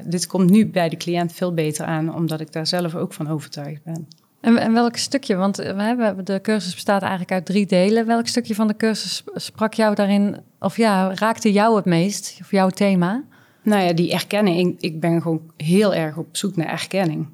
[0.06, 3.28] dit komt nu bij de cliënt veel beter aan, omdat ik daar zelf ook van
[3.28, 4.08] overtuigd ben.
[4.41, 8.06] En, en welk stukje, want we hebben, de cursus bestaat eigenlijk uit drie delen.
[8.06, 12.51] Welk stukje van de cursus sprak jou daarin, of ja, raakte jou het meest, of
[12.51, 13.23] jouw thema?
[13.62, 14.60] Nou ja, die erkenning.
[14.60, 17.28] Ik, ik ben gewoon heel erg op zoek naar erkenning.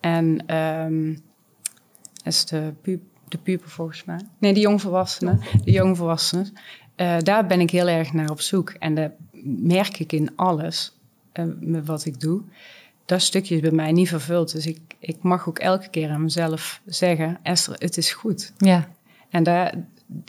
[0.00, 1.12] En um,
[2.12, 4.20] dat is de, pu de puber volgens mij.
[4.38, 5.40] Nee, de jongvolwassenen.
[5.64, 6.52] De jongvolwassenen.
[6.96, 8.70] Uh, daar ben ik heel erg naar op zoek.
[8.70, 9.10] En dat
[9.44, 10.98] merk ik in alles
[11.60, 12.42] met wat ik doe.
[13.04, 14.52] Dat stukje is bij mij niet vervuld.
[14.52, 17.38] Dus ik, ik mag ook elke keer aan mezelf zeggen...
[17.42, 18.52] Esther, het is goed.
[18.58, 18.88] Ja.
[19.30, 19.74] En daar,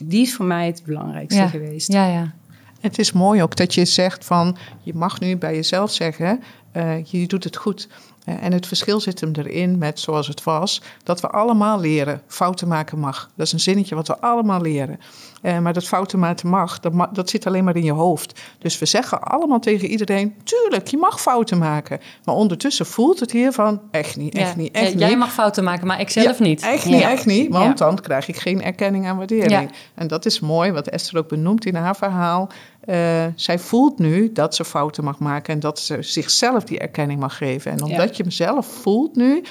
[0.03, 1.47] die is voor mij het belangrijkste ja.
[1.47, 1.91] geweest.
[1.91, 2.33] Ja, ja.
[2.79, 7.03] Het is mooi ook dat je zegt van, je mag nu bij jezelf zeggen, uh,
[7.03, 7.87] je doet het goed.
[8.25, 12.67] En het verschil zit hem erin met zoals het was, dat we allemaal leren, fouten
[12.67, 13.29] maken mag.
[13.35, 14.99] Dat is een zinnetje wat we allemaal leren.
[15.41, 18.41] Uh, maar dat fouten maken mag, dat, ma dat zit alleen maar in je hoofd.
[18.59, 21.99] Dus we zeggen allemaal tegen iedereen, tuurlijk, je mag fouten maken.
[22.23, 24.61] Maar ondertussen voelt het hier van, echt niet, echt ja.
[24.61, 24.99] niet, echt ja, niet.
[24.99, 26.61] Jij mag fouten maken, maar ik zelf niet.
[26.61, 29.71] Echt niet, echt niet, want dan krijg ik geen erkenning en waardering.
[29.95, 32.49] En dat is mooi, wat Esther ook benoemt in haar verhaal.
[32.87, 37.19] Uh, zij voelt nu dat ze fouten mag maken en dat ze zichzelf die erkenning
[37.19, 37.71] mag geven.
[37.71, 38.13] En omdat ja.
[38.15, 39.41] je hem zelf voelt nu,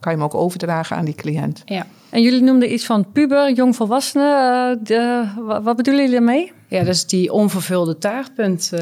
[0.00, 1.62] kan je hem ook overdragen aan die cliënt.
[1.64, 1.86] Ja.
[2.10, 4.76] En jullie noemden iets van puber, jongvolwassenen.
[4.78, 5.24] Uh, de,
[5.62, 6.52] wat bedoelen jullie daarmee?
[6.68, 8.80] Ja, dat is die onvervulde taartpunt uh,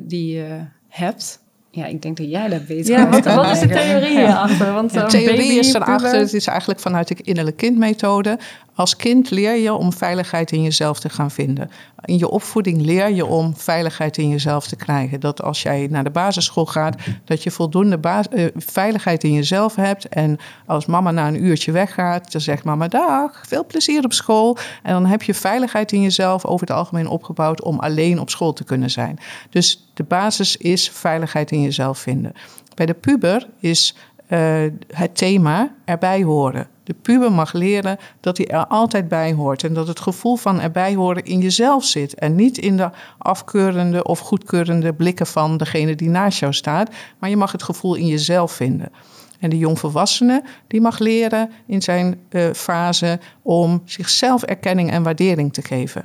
[0.00, 1.40] die je hebt.
[1.72, 2.86] Ja, ik denk dat jij dat weet.
[2.86, 4.72] Ja, wat, wat is de theorie hierachter?
[4.72, 8.38] Want de theorie is erachter, het is eigenlijk vanuit de innerlijke kindmethode.
[8.74, 11.70] Als kind leer je om veiligheid in jezelf te gaan vinden.
[12.04, 15.20] In je opvoeding leer je om veiligheid in jezelf te krijgen.
[15.20, 17.98] Dat als jij naar de basisschool gaat, dat je voldoende
[18.30, 20.08] uh, veiligheid in jezelf hebt.
[20.08, 24.56] En als mama na een uurtje weggaat, dan zegt mama dag, veel plezier op school.
[24.82, 28.52] En dan heb je veiligheid in jezelf over het algemeen opgebouwd om alleen op school
[28.52, 29.18] te kunnen zijn.
[29.50, 32.32] Dus de basis is veiligheid in jezelf vinden.
[32.74, 33.96] Bij de puber is
[34.28, 36.68] uh, het thema erbij horen.
[36.90, 40.60] De puber mag leren dat hij er altijd bij hoort en dat het gevoel van
[40.60, 45.94] erbij horen in jezelf zit en niet in de afkeurende of goedkeurende blikken van degene
[45.94, 48.92] die naast jou staat, maar je mag het gevoel in jezelf vinden.
[49.40, 55.52] En de jongvolwassene die mag leren in zijn uh, fase om zichzelf erkenning en waardering
[55.52, 56.04] te geven.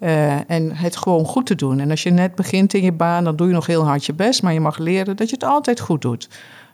[0.00, 1.80] Uh, en het gewoon goed te doen.
[1.80, 4.14] En als je net begint in je baan, dan doe je nog heel hard je
[4.14, 6.28] best, maar je mag leren dat je het altijd goed doet.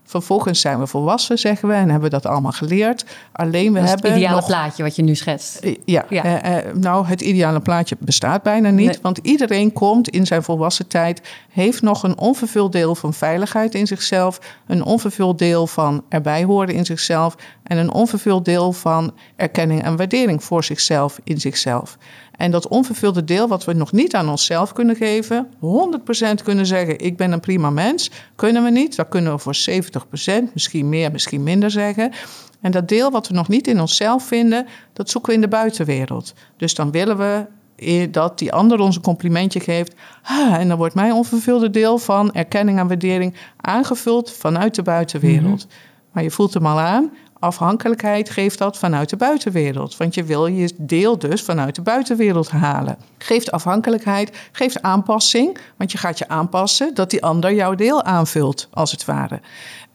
[0.04, 3.04] Vervolgens zijn we volwassen, zeggen we, en hebben we dat allemaal geleerd.
[3.32, 4.10] Alleen we dat hebben.
[4.10, 4.46] Het ideale nog...
[4.46, 5.66] plaatje wat je nu schetst.
[5.84, 6.22] Ja, Ja.
[6.22, 8.86] eh, eh, nou, het ideale plaatje bestaat bijna niet.
[8.86, 8.98] Nee.
[9.02, 13.86] Want iedereen komt in zijn volwassen tijd, heeft nog een onvervuld deel van veiligheid in
[13.86, 19.82] zichzelf, een onvervuld deel van erbij horen in zichzelf en een onvervuld deel van erkenning
[19.82, 21.98] en waardering voor zichzelf in zichzelf.
[22.40, 26.98] En dat onvervulde deel wat we nog niet aan onszelf kunnen geven, 100% kunnen zeggen:
[26.98, 28.96] Ik ben een prima mens, kunnen we niet.
[28.96, 29.56] Dat kunnen we voor
[30.48, 32.12] 70%, misschien meer, misschien minder zeggen.
[32.60, 35.48] En dat deel wat we nog niet in onszelf vinden, dat zoeken we in de
[35.48, 36.34] buitenwereld.
[36.56, 39.94] Dus dan willen we eh, dat die ander ons een complimentje geeft.
[40.22, 45.66] Ah, en dan wordt mijn onvervulde deel van erkenning en waardering aangevuld vanuit de buitenwereld.
[46.12, 47.10] Maar je voelt hem al aan.
[47.40, 49.96] Afhankelijkheid geeft dat vanuit de buitenwereld.
[49.96, 52.96] Want je wil je deel dus vanuit de buitenwereld halen.
[53.18, 55.58] Geeft afhankelijkheid, geeft aanpassing.
[55.76, 59.40] Want je gaat je aanpassen dat die ander jouw deel aanvult, als het ware.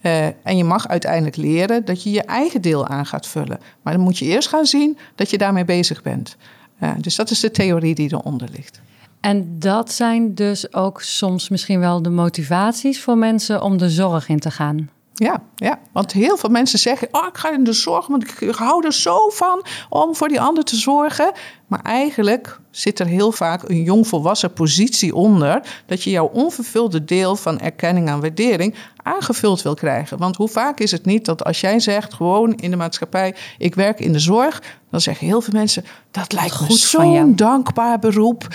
[0.01, 3.60] Eh, en je mag uiteindelijk leren dat je je eigen deel aan gaat vullen.
[3.81, 6.38] Maar dan moet je eerst gaan zien dat je daarmee bezig bent.
[6.79, 8.81] Eh, dus dat is de theorie die eronder ligt.
[9.19, 14.29] En dat zijn dus ook soms misschien wel de motivaties voor mensen om de zorg
[14.29, 14.89] in te gaan.
[15.17, 18.56] Ja, ja, want heel veel mensen zeggen: Oh, ik ga in de zorg, want ik
[18.56, 21.32] hou er zo van om voor die ander te zorgen.
[21.67, 25.62] Maar eigenlijk zit er heel vaak een jongvolwassen positie onder.
[25.86, 30.17] dat je jouw onvervulde deel van erkenning en waardering aangevuld wil krijgen.
[30.17, 33.75] Want hoe vaak is het niet dat als jij zegt, gewoon in de maatschappij: ik
[33.75, 37.99] werk in de zorg, dan zeggen heel veel mensen: dat lijkt me goed zo'n dankbaar
[37.99, 38.47] beroep.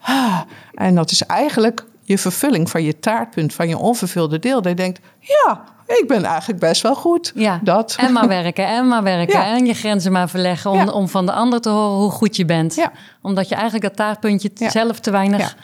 [0.00, 0.40] Ah,
[0.74, 4.62] en dat is eigenlijk je vervulling van je taartpunt, van je onvervulde deel.
[4.62, 7.32] Dat je denkt, ja, ik ben eigenlijk best wel goed.
[7.34, 7.96] Ja, Dat.
[7.98, 9.38] en maar werken, en maar werken.
[9.38, 9.46] Ja.
[9.56, 10.86] En je grenzen maar verleggen om, Ja.
[10.90, 12.74] om van de ander te horen hoe goed je bent.
[12.74, 12.92] Ja.
[13.22, 15.56] Omdat je eigenlijk dat taartpuntje zelf te weinig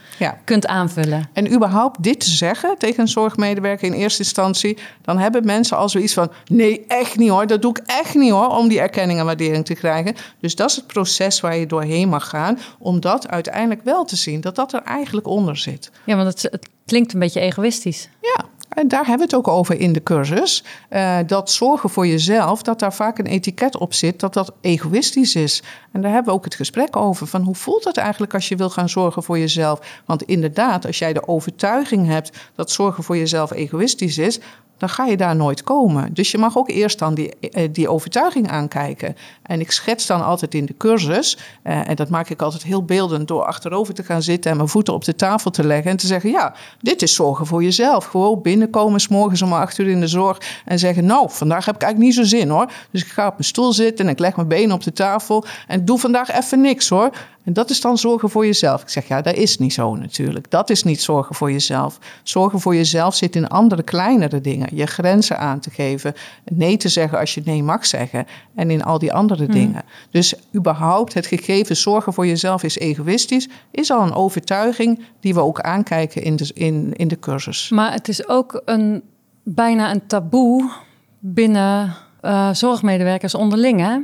[0.45, 1.29] kunt aanvullen.
[1.33, 5.89] En überhaupt dit te zeggen tegen een zorgmedewerker in eerste instantie, dan hebben mensen al
[5.89, 9.19] zoiets van: nee, echt niet hoor, dat doe ik echt niet hoor, om die erkenning
[9.19, 10.15] en waardering te krijgen.
[10.41, 14.17] Dus dat is het proces waar je doorheen mag gaan, om dat uiteindelijk wel te
[14.17, 15.91] zien, dat dat er eigenlijk onder zit.
[16.05, 18.09] Ja, want het, het klinkt een beetje egoïstisch.
[18.21, 20.65] Ja, en daar hebben we het ook over in de cursus.
[20.89, 25.35] Eh, dat zorgen voor jezelf, dat daar vaak een etiket op zit, dat dat egoïstisch
[25.35, 25.63] is.
[25.93, 27.27] En daar hebben we ook het gesprek over.
[27.27, 30.03] Van hoe voelt het eigenlijk als je wil gaan zorgen voor jezelf?
[30.05, 34.41] Want inderdaad, als jij de overtuiging hebt dat zorgen voor jezelf egoïstisch is,
[34.77, 36.15] dan ga je daar nooit komen.
[36.15, 39.17] Dus je mag ook eerst dan die, eh, die overtuiging aankijken.
[39.43, 42.85] En ik schets dan altijd in de cursus, eh, en dat maak ik altijd heel
[42.85, 45.97] beeldend door achterover te gaan zitten en mijn voeten op de tafel te leggen en
[45.97, 48.05] te zeggen: Ja, dit is zorgen voor jezelf.
[48.05, 51.75] Gewoon binnenkomen, s morgens om acht uur in de zorg en zeggen: Nou, vandaag heb
[51.75, 52.71] ik eigenlijk niet zo zin hoor.
[52.91, 55.45] Dus ik ga op mijn stoel zitten en ik leg mijn benen op de tafel
[55.67, 57.11] en doe vandaag even niks hoor.
[57.45, 58.83] En dat is dan zorgen voor jezelf.
[58.83, 60.51] Ik zeg ja, dat is niet zo natuurlijk.
[60.51, 61.99] Dat is niet zorgen voor jezelf.
[62.23, 64.77] Zorgen voor jezelf zit in andere kleinere dingen.
[64.77, 66.15] Je grenzen aan te geven.
[66.45, 68.27] Nee te zeggen als je nee mag zeggen.
[68.55, 69.83] En in al die andere dingen.
[70.11, 73.49] Dus überhaupt het gegeven zorgen voor jezelf is egoïstisch.
[73.71, 77.71] Is al een overtuiging die we ook aankijken in de, in, in de cursus.
[77.71, 79.03] Maar het is ook een,
[79.43, 80.71] bijna een taboe
[81.19, 83.81] binnen eh, zorgmedewerkers onderling.
[83.81, 83.99] Hè?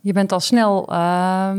[0.00, 1.52] Je bent al snel eh,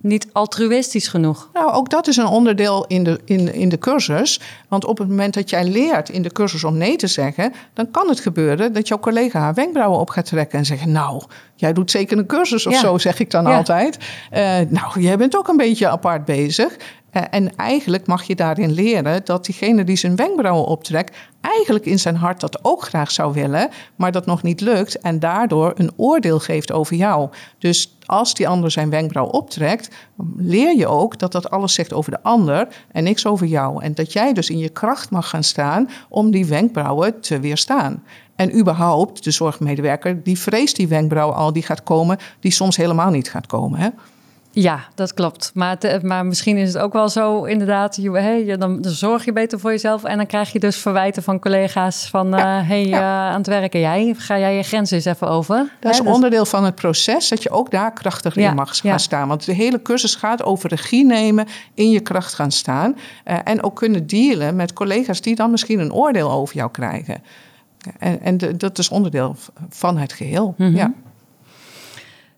[0.00, 1.50] niet altruïstisch genoeg.
[1.52, 4.40] Nou, ook dat is een onderdeel in de, in, in de cursus.
[4.68, 7.90] Want op het moment dat jij leert in de cursus om nee te zeggen, dan
[7.90, 11.22] kan het gebeuren dat jouw collega haar wenkbrauwen op gaat trekken en zeggen: Nou,
[11.54, 12.78] jij doet zeker een cursus of Ja.
[12.80, 13.56] zo, zeg ik dan Ja.
[13.56, 13.98] altijd.
[14.30, 16.76] Eh, nou, jij bent ook een beetje apart bezig.
[17.16, 21.98] Eh, en eigenlijk mag je daarin leren dat diegene die zijn wenkbrauwen optrekt, eigenlijk in
[21.98, 25.90] zijn hart dat ook graag zou willen, maar dat nog niet lukt en daardoor een
[25.96, 27.30] oordeel geeft over jou.
[27.58, 29.88] Dus als die ander zijn wenkbrauw optrekt,
[30.36, 33.82] leer je ook dat dat alles zegt over de ander en niks over jou.
[33.82, 38.02] En dat jij dus in je kracht mag gaan staan om die wenkbrauwen te weerstaan.
[38.34, 43.10] En überhaupt, de zorgmedewerker, die vreest die wenkbrauw al die gaat komen, die soms helemaal
[43.10, 43.78] niet gaat komen.
[43.78, 43.88] Hè?
[44.58, 45.50] Ja, dat klopt.
[45.54, 47.96] Maar, eh, maar misschien is het ook wel zo, inderdaad.
[47.96, 50.04] Je, hey, dan, dan zorg je beter voor jezelf.
[50.04, 52.28] En dan krijg je dus verwijten van collega's van...
[52.28, 52.98] Ja, eh, hey, ja.
[52.98, 54.14] eh, aan het werken jij?
[54.16, 55.72] Ga jij je grenzen eens even over?
[55.80, 58.76] Dat is dus- onderdeel van het proces dat je ook daar krachtig Ja, in mag
[58.78, 59.28] gaan staan.
[59.28, 62.96] Want de hele cursus gaat over regie nemen, in je kracht gaan staan.
[63.24, 67.22] en ook kunnen dealen met collega's die dan misschien een oordeel over jou krijgen.
[67.98, 69.36] En, en de- dat is onderdeel
[69.68, 70.54] van het geheel.
[70.58, 70.76] Mhm.
[70.76, 70.92] ja.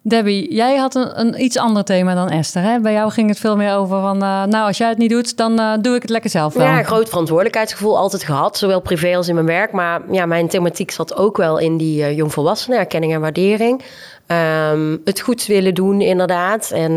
[0.09, 2.63] Debbie, jij had een, iets ander thema dan Esther.
[2.63, 2.81] Hè?
[2.81, 4.23] Bij jou ging het veel meer over van...
[4.23, 6.67] eh, nou, als jij het niet doet, dan eh, doe ik het lekker zelf wel.
[6.67, 9.73] Ja, groot verantwoordelijkheidsgevoel altijd gehad, zowel privé als in mijn werk.
[9.73, 13.83] Maar ja, mijn thematiek zat ook wel in die eh, jongvolwassenen, erkenning en waardering.
[14.27, 16.71] Ehm, het goed willen doen, inderdaad.
[16.71, 16.93] En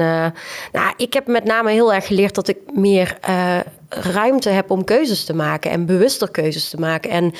[0.71, 3.17] nou, ik heb met name heel erg geleerd dat ik meer
[3.93, 7.09] ruimte heb om keuzes te maken en bewuster keuzes te maken.
[7.09, 7.33] En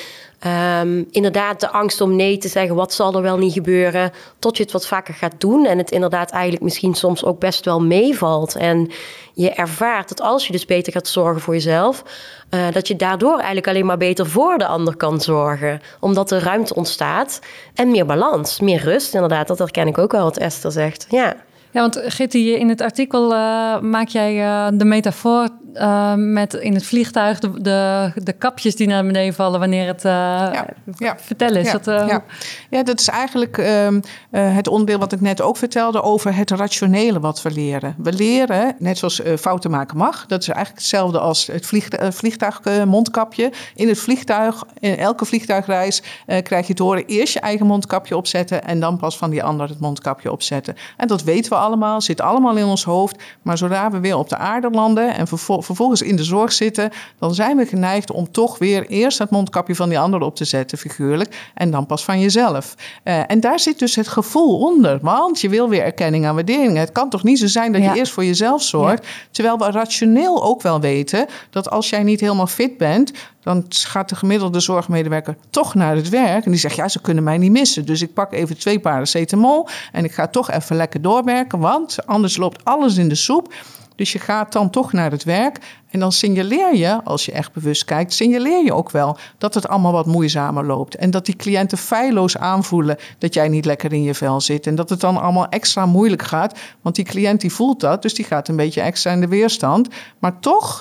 [0.86, 4.56] um, inderdaad, de angst om nee te zeggen, wat zal er wel niet gebeuren, tot
[4.56, 7.80] je het wat vaker gaat doen en het inderdaad eigenlijk misschien soms ook best wel
[7.80, 8.56] meevalt.
[8.56, 8.90] En
[9.32, 12.02] je ervaart dat als je dus beter gaat zorgen voor jezelf,
[12.50, 15.80] uh, dat je daardoor eigenlijk alleen maar beter voor de ander kan zorgen.
[16.00, 17.40] Omdat er ruimte ontstaat
[17.74, 19.14] en meer balans, meer rust.
[19.14, 21.06] Inderdaad, dat herken ik ook wel wat Esther zegt.
[21.08, 21.36] Ja.
[21.72, 26.74] Ja, want Gitte, in het artikel uh, maak jij uh, de metafoor uh, met in
[26.74, 31.60] het vliegtuig de, de, de, kapjes die naar beneden vallen wanneer het ja, ja, vertellen
[31.60, 31.66] is.
[31.66, 32.24] Ja, dat, ja.
[32.70, 37.20] ja, dat is eigenlijk um, het onderdeel wat ik net ook vertelde over het rationele
[37.20, 37.94] wat we leren.
[37.98, 43.52] We leren, net zoals fouten maken mag, dat is eigenlijk hetzelfde als het vlieg, vliegtuigmondkapje.
[43.74, 46.02] In het vliegtuig, in elke vliegtuigreis
[46.42, 49.68] krijg je te horen eerst je eigen mondkapje opzetten en dan pas van die ander
[49.68, 50.74] het mondkapje opzetten.
[50.96, 53.22] En dat weten we allemaal, zit allemaal in ons hoofd.
[53.42, 57.34] Maar zodra we weer op de aarde landen en vervolgens in de zorg zitten, dan
[57.34, 60.78] zijn we geneigd om toch weer eerst het mondkapje van die ander op te zetten,
[60.78, 62.74] figuurlijk, en dan pas van jezelf.
[63.04, 66.76] Uh, en daar zit dus het gevoel onder, want je wil weer erkenning en waardering.
[66.76, 70.44] Het kan toch niet zo zijn dat je eerst voor jezelf zorgt, terwijl we rationeel
[70.44, 73.12] ook wel weten dat als jij niet helemaal fit bent,
[73.42, 76.44] dan gaat de gemiddelde zorgmedewerker toch naar het werk.
[76.44, 77.86] En die zegt, ja, ze kunnen mij niet missen.
[77.86, 82.36] Dus ik pak even twee paracetamol en ik ga toch even lekker doorwerken, want anders
[82.36, 83.54] loopt alles in de soep.
[83.96, 85.58] Dus je gaat dan toch naar het werk.
[85.90, 89.68] En dan signaleer je, als je echt bewust kijkt, signaleer je ook wel dat het
[89.68, 90.94] allemaal wat moeizamer loopt.
[90.94, 94.66] En dat die cliënten feilloos aanvoelen dat jij niet lekker in je vel zit.
[94.66, 96.58] En dat het dan allemaal extra moeilijk gaat.
[96.80, 99.88] Want die cliënt die voelt dat, dus die gaat een beetje extra in de weerstand.
[100.18, 100.80] Maar toch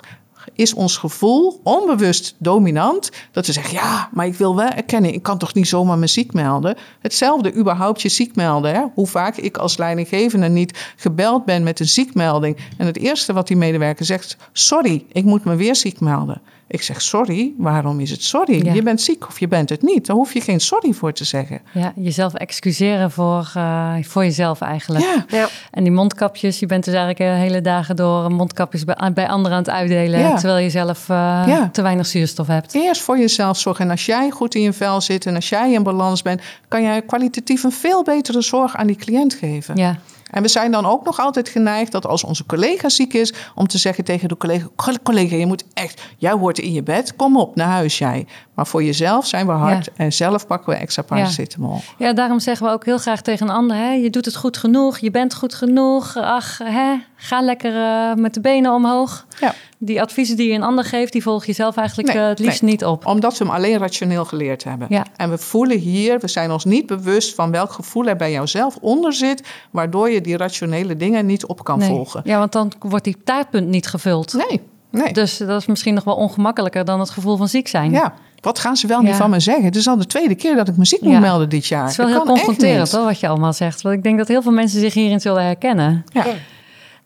[0.53, 3.11] is ons gevoel onbewust dominant.
[3.31, 6.07] Dat we zeggen, ja, maar ik wil wel erkennen, ik kan toch niet zomaar me
[6.07, 6.77] ziek melden.
[6.99, 8.73] Hetzelfde überhaupt je ziek melden.
[8.73, 8.81] Hè?
[8.93, 12.57] Hoe vaak ik als leidinggevende niet gebeld ben met een ziekmelding.
[12.77, 16.41] En het eerste wat die medewerker zegt, sorry, ik moet me weer ziek melden.
[16.71, 18.73] Ik zeg sorry, waarom is het sorry?
[18.73, 20.05] Je bent ziek of je bent het niet.
[20.05, 21.61] Daar hoef je geen sorry voor te zeggen.
[21.73, 25.05] Ja, jezelf excuseren voor, uh, voor jezelf eigenlijk.
[25.05, 25.25] Ja.
[25.37, 25.47] ja.
[25.71, 29.63] En die mondkapjes, je bent dus eigenlijk hele dagen door mondkapjes bij, bij anderen aan
[29.63, 30.19] het uitdelen.
[30.19, 30.30] Ja.
[30.39, 32.73] Terwijl je zelf uh, te weinig zuurstof hebt.
[32.73, 33.85] Eerst voor jezelf zorgen.
[33.85, 36.83] En als jij goed in je vel zit en als jij in balans bent, kan
[36.83, 39.75] jij kwalitatief een veel betere zorg aan die cliënt geven.
[39.75, 39.97] Ja.
[40.31, 43.67] En we zijn dan ook nog altijd geneigd dat als onze collega ziek is, om
[43.67, 44.67] te zeggen tegen de collega:
[45.03, 48.27] collega, je moet echt, jij hoort in je bed, kom op naar huis jij.
[48.53, 51.81] Maar voor jezelf zijn we hard en zelf pakken we extra paracetamol.
[51.97, 52.07] Ja.
[52.07, 54.57] ja, daarom zeggen we ook heel graag tegen een ander: hè, je doet het goed
[54.57, 56.17] genoeg, je bent goed genoeg.
[56.17, 59.25] Ach, hè, ga lekker uh, met de benen omhoog.
[59.39, 59.53] Ja.
[59.77, 62.39] Die adviezen die je een ander geeft, die volg je zelf eigenlijk nee, uh, het
[62.39, 62.71] liefst nee.
[62.71, 63.05] niet op.
[63.05, 64.87] Omdat we hem alleen rationeel geleerd hebben.
[64.89, 65.05] Ja.
[65.15, 68.77] En we voelen hier, we zijn ons niet bewust van welk gevoel er bij jouzelf
[68.81, 71.89] onder zit, waardoor je die rationele dingen niet op kan nee.
[71.89, 72.21] volgen.
[72.23, 74.33] Ja, want dan wordt die taartpunt niet gevuld.
[74.33, 74.61] Nee.
[74.89, 75.13] Nee.
[75.13, 77.91] Dus dat is misschien nog wel ongemakkelijker dan het gevoel van ziek zijn.
[77.91, 79.65] Ja, wat gaan ze wel niet van me zeggen?
[79.65, 81.81] Het is al de tweede keer dat ik me ziek moet melden dit jaar.
[81.81, 83.81] Het is wel heel confronterend hoor, wat je allemaal zegt.
[83.81, 86.03] Want ik denk dat heel veel mensen zich hierin zullen herkennen.
[86.13, 86.25] Ja.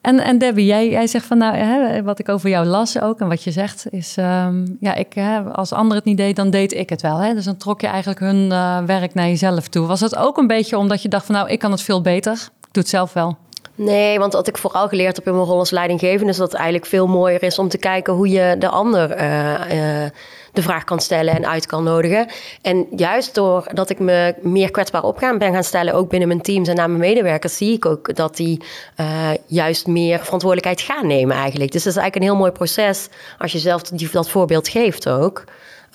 [0.05, 3.19] En, en Debbie, jij, jij zegt van nou, hè, wat ik over jou las ook
[3.19, 6.49] en wat je zegt is, um, ja, ik, hè, als anderen het niet deed, dan
[6.49, 7.17] deed ik het wel.
[7.17, 7.33] Hè?
[7.33, 9.87] Dus dan trok je eigenlijk hun uh, werk naar jezelf toe.
[9.87, 12.33] Was het ook een beetje omdat je dacht van nou, ik kan het veel beter,
[12.33, 13.37] ik doe het zelf wel?
[13.77, 16.55] Nee, want wat ik vooral geleerd heb in mijn rol als leidinggevende is dat het
[16.55, 20.09] eigenlijk veel mooier is om te kijken hoe je de ander uh, uh,
[20.53, 22.27] de vraag kan stellen en uit kan nodigen.
[22.61, 26.67] En juist doordat ik me meer kwetsbaar op ben gaan stellen, ook binnen mijn teams
[26.67, 28.63] en naar mijn medewerkers, zie ik ook dat die
[28.99, 31.71] uh, juist meer verantwoordelijkheid gaan nemen eigenlijk.
[31.71, 33.07] Dus dat is eigenlijk een heel mooi proces
[33.37, 35.43] als je zelf die, dat voorbeeld geeft ook.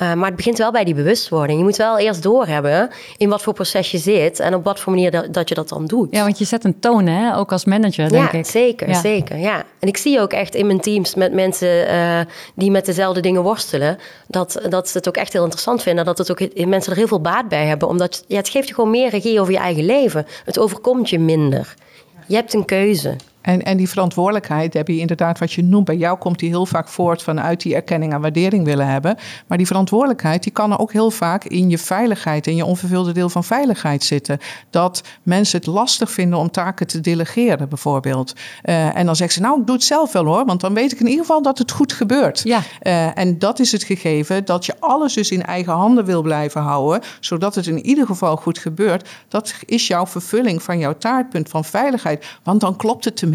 [0.03, 1.59] Uh, maar het begint wel bij die bewustwording.
[1.59, 4.93] Je moet wel eerst doorhebben in wat voor proces je zit en op wat voor
[4.93, 6.09] manier dat, dat je dat dan doet.
[6.11, 7.37] Ja, want je zet een toon, hè?
[7.37, 8.47] ook als manager, denk ja, ik.
[8.47, 9.37] Zeker, ja, zeker.
[9.37, 9.65] Ja.
[9.79, 12.21] En ik zie ook echt in mijn teams met mensen uh,
[12.55, 16.05] die met dezelfde dingen worstelen, dat, dat ze het ook echt heel interessant vinden.
[16.05, 17.89] Dat het ook mensen er heel veel baat bij hebben.
[17.89, 20.27] Omdat ja, het geeft je gewoon meer regie over je eigen leven.
[20.45, 21.75] Het overkomt je minder.
[22.27, 23.17] Je hebt een keuze.
[23.41, 25.85] En, en die verantwoordelijkheid heb je inderdaad wat je noemt.
[25.85, 29.17] Bij jou komt die heel vaak voort vanuit die erkenning en waardering willen hebben.
[29.47, 33.13] Maar die verantwoordelijkheid die kan er ook heel vaak in je veiligheid, in je onvervulde
[33.13, 34.39] deel van veiligheid zitten.
[34.71, 38.33] Dat mensen het lastig vinden om taken te delegeren, bijvoorbeeld.
[38.65, 40.93] Uh, en dan zeggen ze, nou, ik doe het zelf wel hoor, want dan weet
[40.93, 42.41] ik in ieder geval dat het goed gebeurt.
[42.45, 42.63] Ja.
[42.83, 46.61] Uh, en dat is het gegeven dat je alles dus in eigen handen wil blijven
[46.61, 49.09] houden, zodat het in ieder geval goed gebeurt.
[49.29, 52.27] Dat is jouw vervulling van jouw taartpunt van veiligheid.
[52.43, 53.29] Want dan klopt het tenminste.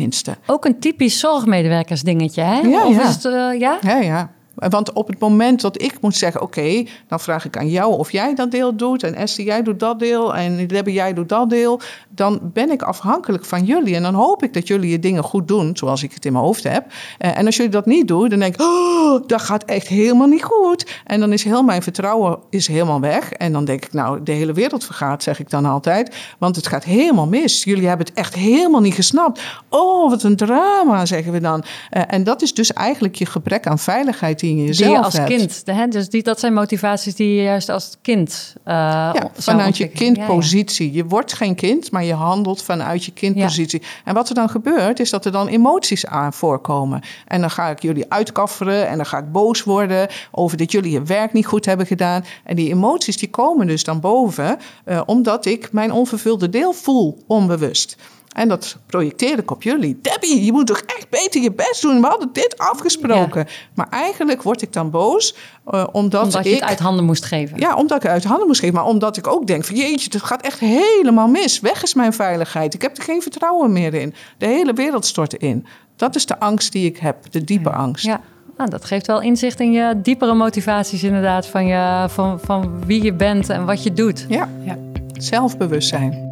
[0.45, 2.59] Ook een typisch zorgmedewerkersdingetje, hè?
[2.59, 3.01] Ja, of ja.
[3.01, 3.77] Is het, uh, ja?
[3.81, 4.34] ja, ja.
[4.55, 8.11] Want op het moment dat ik moet zeggen, oké, dan vraag ik aan jou of
[8.11, 9.03] jij dat deel doet.
[9.03, 10.35] En Esther, jij doet dat deel.
[10.35, 11.79] En Debbie, jij doet dat deel.
[12.09, 13.95] Dan ben ik afhankelijk van jullie.
[13.95, 16.43] En dan hoop ik dat jullie je dingen goed doen, zoals ik het in mijn
[16.43, 16.85] hoofd heb.
[17.17, 20.27] Eh, en als jullie dat niet doen, dan denk ik, oh, dat gaat echt helemaal
[20.27, 21.01] niet goed.
[21.05, 23.31] En dan is heel mijn vertrouwen is helemaal weg.
[23.31, 26.15] En dan denk ik, nou, de hele wereld vergaat, zeg ik dan altijd.
[26.39, 27.63] Want het gaat helemaal mis.
[27.63, 29.41] Jullie hebben het echt helemaal niet gesnapt.
[29.69, 31.63] Oh, wat een drama, zeggen we dan.
[31.91, 35.17] Uh, en dat is dus eigenlijk je gebrek aan veiligheid die je die je als
[35.17, 35.29] hebt.
[35.29, 35.87] kind, hè?
[35.87, 40.93] dus die, dat zijn motivaties die je juist als kind uh, ja, vanuit je kindpositie.
[40.93, 43.81] Je wordt geen kind, maar je handelt vanuit je kindpositie.
[43.81, 43.87] Ja.
[44.03, 47.01] En wat er dan gebeurt, is dat er dan emoties aan voorkomen.
[47.27, 50.91] En dan ga ik jullie uitkafferen en dan ga ik boos worden over dat jullie
[50.91, 52.25] je werk niet goed hebben gedaan.
[52.43, 57.23] En die emoties die komen dus dan boven, uh, omdat ik mijn onvervulde deel voel,
[57.27, 57.97] onbewust.
[58.35, 59.99] En dat projecteer ik op jullie.
[60.01, 62.01] Debbie, je moet toch echt beter je best doen.
[62.01, 63.39] We hadden dit afgesproken.
[63.47, 63.53] Ja.
[63.73, 65.35] Maar eigenlijk word ik dan boos.
[65.71, 67.59] Uh, omdat, omdat je ik, het uit handen moest geven.
[67.59, 68.75] Ja, omdat ik het uit handen moest geven.
[68.75, 71.59] Maar omdat ik ook denk van jeetje, het gaat echt helemaal mis.
[71.59, 72.73] Weg is mijn veiligheid.
[72.73, 74.13] Ik heb er geen vertrouwen meer in.
[74.37, 75.65] De hele wereld stort in.
[75.95, 77.31] Dat is de angst die ik heb.
[77.31, 77.75] De diepe ja.
[77.75, 78.05] angst.
[78.05, 78.21] Ja.
[78.57, 81.47] Nou, dat geeft wel inzicht in je diepere motivaties inderdaad.
[81.47, 84.25] Van, je, van, van wie je bent en wat je doet.
[84.29, 84.77] Ja, ja.
[85.13, 86.24] zelfbewustzijn.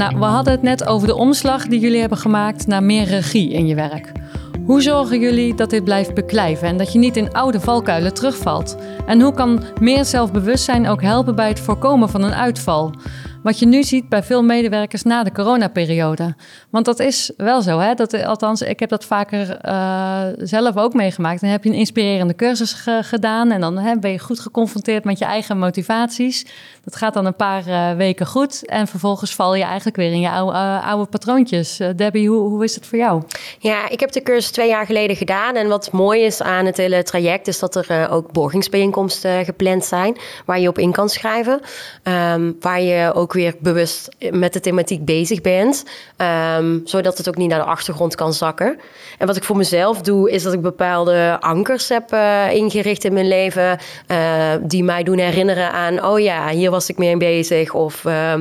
[0.00, 3.52] Nou, we hadden het net over de omslag die jullie hebben gemaakt naar meer regie
[3.52, 4.12] in je werk.
[4.64, 8.76] Hoe zorgen jullie dat dit blijft beklijven en dat je niet in oude valkuilen terugvalt?
[9.06, 12.94] En hoe kan meer zelfbewustzijn ook helpen bij het voorkomen van een uitval?
[13.42, 16.34] Wat je nu ziet bij veel medewerkers na de coronaperiode.
[16.70, 17.94] Want dat is wel zo, hè?
[17.94, 21.40] Dat, althans, ik heb dat vaker uh, zelf ook meegemaakt.
[21.40, 25.04] Dan heb je een inspirerende cursus ge gedaan en dan hè, ben je goed geconfronteerd
[25.04, 26.46] met je eigen motivaties.
[26.84, 30.20] Dat gaat dan een paar uh, weken goed en vervolgens val je eigenlijk weer in
[30.20, 31.80] je oude, oude patroontjes.
[31.96, 33.22] Debbie, hoe, hoe is het voor jou?
[33.58, 35.54] Ja, ik heb de cursus twee jaar geleden gedaan.
[35.54, 40.16] En wat mooi is aan het hele traject is dat er ook borgingsbijeenkomsten gepland zijn
[40.46, 41.60] waar je op in kan schrijven.
[42.02, 45.84] Um, waar je ook weer bewust met de thematiek bezig bent.
[46.56, 48.78] Um, zodat het ook niet naar de achtergrond kan zakken.
[49.18, 53.12] En wat ik voor mezelf doe, is dat ik bepaalde ankers heb uh, ingericht in
[53.12, 53.78] mijn leven.
[54.08, 57.74] Uh, die mij doen herinneren aan, oh ja, hier was ik mee bezig.
[57.74, 58.34] Of uh,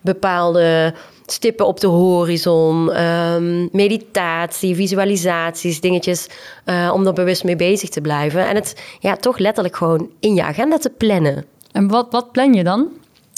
[0.00, 0.94] bepaalde
[1.26, 6.26] stippen op de horizon, um, meditatie, visualisaties, dingetjes,
[6.64, 8.46] uh, om er bewust mee bezig te blijven.
[8.48, 11.44] En het ja, toch letterlijk gewoon in je agenda te plannen.
[11.72, 12.88] En wat, wat plan je dan?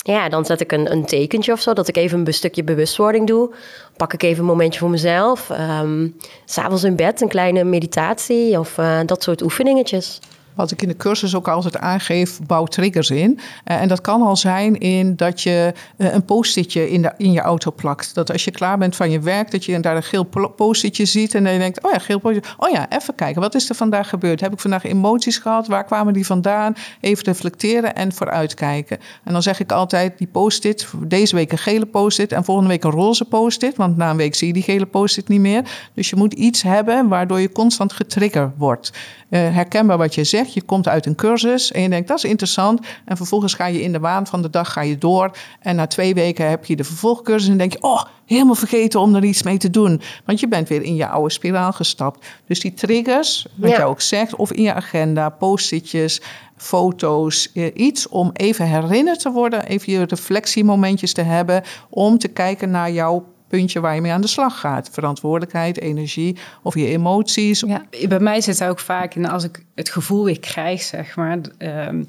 [0.06, 3.26] Ja, dan zet ik een, een tekentje of zo, dat ik even een stukje bewustwording
[3.26, 3.54] doe.
[3.96, 5.50] Pak ik even een momentje voor mezelf.
[5.50, 10.20] Um, S'avonds in bed een kleine meditatie of uh, dat soort oefeningetjes.
[10.56, 13.38] Wat ik in de cursus ook altijd aangeef, bouw triggers in.
[13.38, 17.32] Uh, en dat kan al zijn in dat je uh, een post-itje in, de, in
[17.32, 18.14] je auto plakt.
[18.14, 20.24] Dat als je klaar bent van je werk, dat je daar een geel
[20.56, 21.34] post-itje ziet.
[21.34, 22.50] En dan je denkt, oh ja, geel post-itje.
[22.58, 24.40] Oh ja, even kijken, wat is er vandaag gebeurd?
[24.40, 25.66] Heb ik vandaag emoties gehad?
[25.66, 26.74] Waar kwamen die vandaan?
[27.00, 28.98] Even reflecteren en vooruitkijken.
[29.24, 32.84] En dan zeg ik altijd, die post-it, deze week een gele post-it en volgende week
[32.84, 33.76] een roze post-it.
[33.76, 35.62] Want na een week zie je die gele post-it niet meer.
[35.94, 38.92] Dus je moet iets hebben waardoor je constant getriggerd wordt.
[39.30, 40.45] Uh, herkenbaar wat je zegt.
[40.54, 42.80] Je komt uit een cursus en je denkt dat is interessant.
[43.04, 45.36] En vervolgens ga je in de waan van de dag ga je door.
[45.60, 49.14] En na twee weken heb je de vervolgcursus en denk je, oh, helemaal vergeten om
[49.14, 50.00] er iets mee te doen.
[50.24, 52.26] Want je bent weer in je oude spiraal gestapt.
[52.46, 53.76] Dus die triggers, wat ja.
[53.76, 56.20] je ook zegt, of in je agenda, post-itjes,
[56.56, 62.70] foto's, iets om even herinnerd te worden, even je reflectiemomentjes te hebben, om te kijken
[62.70, 64.88] naar jouw puntje waar je mee aan de slag gaat.
[64.92, 67.60] Verantwoordelijkheid, energie of je emoties.
[67.60, 71.16] Ja, bij mij zit het ook vaak in als ik het gevoel weer krijg, zeg
[71.16, 71.38] maar.
[71.58, 72.08] Um,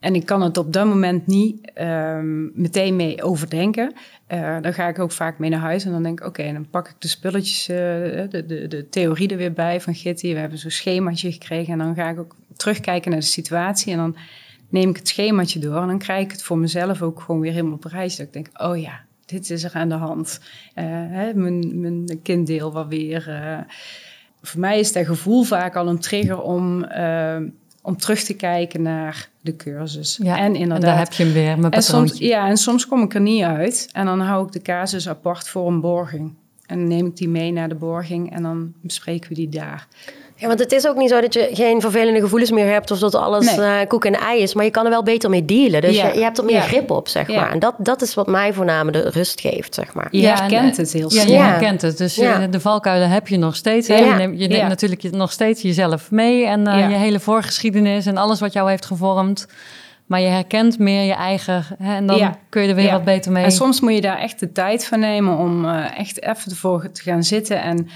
[0.00, 3.92] en ik kan het op dat moment niet um, meteen mee overdenken.
[4.28, 6.52] Uh, dan ga ik ook vaak mee naar huis en dan denk ik, oké, okay,
[6.52, 10.32] dan pak ik de spulletjes, uh, de, de, de theorie er weer bij van Gitty.
[10.32, 13.98] We hebben zo'n schemaatje gekregen en dan ga ik ook terugkijken naar de situatie en
[13.98, 14.16] dan
[14.68, 17.52] neem ik het schemaatje door en dan krijg ik het voor mezelf ook gewoon weer
[17.52, 18.16] helemaal op reis.
[18.16, 19.00] Dat ik denk, oh ja,
[19.30, 20.40] dit is er aan de hand.
[20.74, 23.28] Uh, hè, mijn, mijn kinddeel wat weer.
[23.28, 23.58] Uh,
[24.42, 27.36] voor mij is dat gevoel vaak al een trigger om, uh,
[27.82, 30.18] om terug te kijken naar de cursus.
[30.22, 30.78] Ja, en inderdaad.
[30.78, 33.20] En daar heb je hem weer, mijn en soms, Ja, en soms kom ik er
[33.20, 33.88] niet uit.
[33.92, 36.34] En dan hou ik de casus apart voor een borging.
[36.66, 39.88] En dan neem ik die mee naar de borging en dan bespreken we die daar.
[40.40, 42.98] Ja, want het is ook niet zo dat je geen vervelende gevoelens meer hebt of
[42.98, 43.80] dat alles nee.
[43.80, 45.80] uh, koek en ei is, maar je kan er wel beter mee dealen.
[45.80, 46.06] Dus ja.
[46.06, 46.60] je, je, hebt er meer ja.
[46.60, 47.40] grip op, zeg ja.
[47.40, 47.52] maar.
[47.52, 50.08] En dat, dat is wat mij voornamelijk de rust geeft, zeg maar.
[50.10, 51.26] Je herkent het heel snel.
[51.26, 51.98] Ja, je herkent het.
[51.98, 53.88] Dus je, de valkuilen heb je nog steeds.
[53.88, 53.96] Hè?
[53.96, 58.16] Je neemt, je neemt natuurlijk nog steeds jezelf mee en uh, je hele voorgeschiedenis en
[58.16, 59.46] alles wat jou heeft gevormd.
[60.06, 63.32] Maar je herkent meer je eigen hè, en dan kun je er weer wat beter
[63.32, 63.44] mee.
[63.44, 66.90] En soms moet je daar echt de tijd voor nemen om uh, echt even ervoor
[66.92, 67.88] te gaan zitten en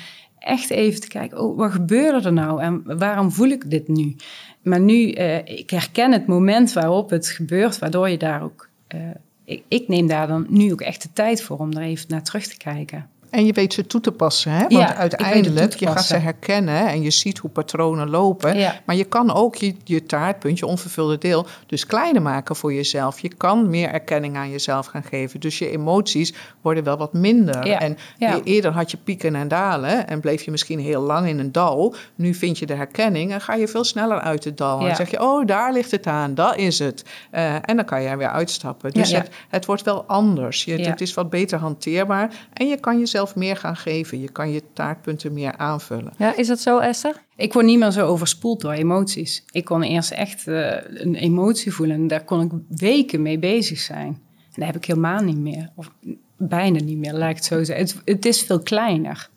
[0.45, 4.17] echt even te kijken, oh, wat gebeurde er nou en waarom voel ik dit nu?
[4.63, 8.69] Maar nu, uh, ik herken het moment waarop het gebeurt, waardoor je daar ook...
[8.95, 9.01] Uh,
[9.45, 12.23] ik, ik, neem daar dan nu ook echt de tijd voor om er even naar
[12.23, 13.09] terug te kijken.
[13.35, 14.53] En je weet ze toe te passen.
[14.53, 14.59] Hè?
[14.59, 18.57] Want ja, uiteindelijk, je gaat ze herkennen en je ziet hoe patronen lopen.
[18.59, 18.81] Ja.
[18.85, 23.21] Maar je kan ook je, je taartpunt, je onvervulde deel, dus kleiner maken voor jezelf.
[23.21, 25.41] Je kan meer erkenning aan jezelf gaan geven.
[25.41, 27.67] Dus je emoties worden wel wat minder.
[27.67, 27.81] Ja.
[27.81, 27.97] En
[28.45, 31.95] eerder had je pieken en dalen en bleef je misschien heel lang in een dal.
[32.15, 34.81] Nu vind je de herkenning en ga je veel sneller uit het dal.
[34.81, 37.05] En dan zeg je, oh, daar ligt het aan, dat is het.
[37.33, 38.91] Uh, en dan kan je er weer uitstappen.
[38.91, 40.65] Dus het, het wordt wel anders.
[40.65, 44.21] Je, Het is wat beter hanteerbaar en je kan jezelf meer gaan geven.
[44.21, 46.13] Je kan je taartpunten meer aanvullen.
[46.19, 47.23] Ja, is dat zo, Esther?
[47.37, 49.45] Ik word niet meer zo overspoeld door emoties.
[49.51, 53.79] Ik kon eerst echt uh, een emotie voelen en daar kon ik weken mee bezig
[53.79, 54.07] zijn.
[54.07, 55.71] En dat heb ik helemaal niet meer.
[55.75, 55.91] Of
[56.37, 57.85] bijna niet meer, lijkt het zo zeggen.
[57.85, 59.29] Het, het is veel kleiner.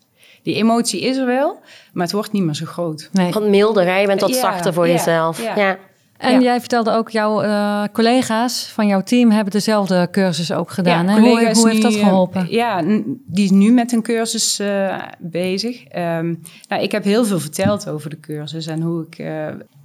[0.42, 1.60] Die emotie is er wel,
[1.94, 3.10] maar het wordt niet meer zo groot.
[3.12, 3.32] Nee.
[3.32, 3.98] Wat milder, hè?
[4.00, 5.42] je bent wat zachter voor jezelf.
[5.42, 5.78] ja.
[6.18, 11.06] En jij vertelde ook, jouw uh, collega's van jouw team hebben dezelfde cursus ook gedaan.
[11.06, 12.48] Ja, hoe, hoe, heeft dat eh, geholpen?
[12.50, 12.82] ja,
[13.26, 15.96] die is nu met een cursus uh, bezig.
[15.96, 19.18] Um, nou, ik heb heel veel verteld over de cursus en hoe ik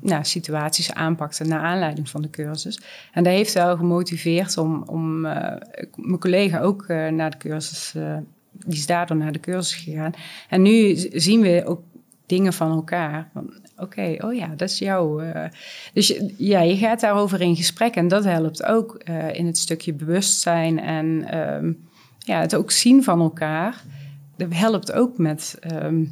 [0.00, 2.80] nou, situaties aanpakte naar aanleiding van de cursus.
[3.12, 7.92] En dat heeft wel gemotiveerd om, om mijn collega ook naar de cursus,
[8.52, 10.12] die is daardoor naar de cursus gegaan.
[10.48, 11.80] En nu zien we ook
[12.26, 13.30] dingen van elkaar.
[13.76, 15.22] Oké, oh ja, dat is jouw.
[15.22, 15.44] Uh,
[15.92, 19.92] dus ja, je gaat daarover in gesprek en dat helpt ook uh, in het stukje
[19.92, 23.82] bewustzijn en um, ja, het ook zien van elkaar.
[24.36, 26.10] Dat helpt ook met um,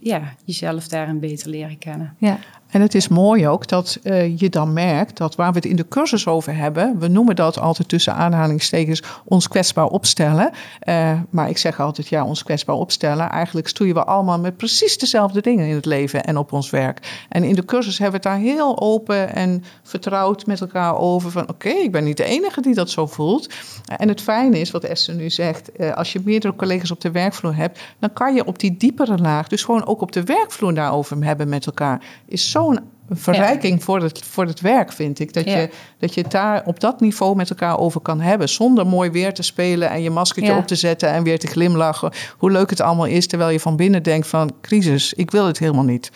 [0.00, 2.16] ja, jezelf daarin beter leren kennen.
[2.18, 2.38] Ja.
[2.72, 5.76] En het is mooi ook dat uh, je dan merkt dat waar we het in
[5.76, 10.50] de cursus over hebben, we noemen dat altijd tussen aanhalingstekens ons kwetsbaar opstellen.
[10.88, 13.30] Uh, maar ik zeg altijd, ja, ons kwetsbaar opstellen.
[13.30, 17.26] Eigenlijk stoeien we allemaal met precies dezelfde dingen in het leven en op ons werk.
[17.28, 21.30] En in de cursus hebben we het daar heel open en vertrouwd met elkaar over.
[21.30, 23.54] Van oké, ik ben niet de enige die dat zo voelt.
[23.96, 27.10] En het fijne is, wat Esther nu zegt, uh, als je meerdere collega's op de
[27.10, 30.74] werkvloer hebt, dan kan je op die diepere laag, dus gewoon ook op de werkvloer
[30.74, 35.32] daarover hebben met elkaar, is zo zo'n verrijking voor, het, voor het werk, vind ik.
[35.32, 38.48] Dat, je, dat je het daar op dat niveau met elkaar over kan hebben.
[38.48, 42.12] Zonder mooi weer te spelen en je maskertje op te zetten en weer te glimlachen.
[42.38, 44.52] Hoe leuk het allemaal is, terwijl je van binnen denkt van...
[44.60, 46.10] crisis, ik wil het helemaal niet.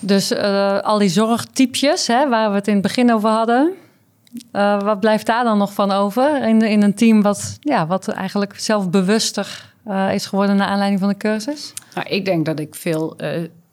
[0.00, 3.72] Dus uh, al die zorgtypjes, hè, waar we het in het begin over hadden...
[4.52, 8.08] Uh, wat blijft daar dan nog van over in, in een team wat, ja, wat
[8.08, 11.72] eigenlijk zelfbewuster uh, is geworden naar aanleiding van de cursus?
[11.94, 13.16] Nou, ik denk dat ik veel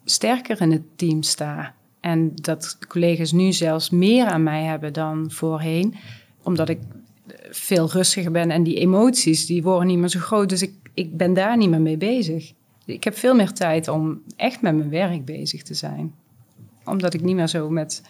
[0.04, 1.72] sterker in het team sta.
[2.06, 5.94] En dat collega's nu zelfs meer aan mij hebben dan voorheen.
[6.42, 6.78] Omdat ik
[7.50, 10.48] veel rustiger ben en die emoties die worden niet meer zo groot.
[10.48, 12.52] Dus ik, ik ben daar niet meer mee bezig.
[12.84, 16.14] Ik heb veel meer tijd om echt met mijn werk bezig te zijn.
[16.84, 18.02] Omdat ik niet meer zo met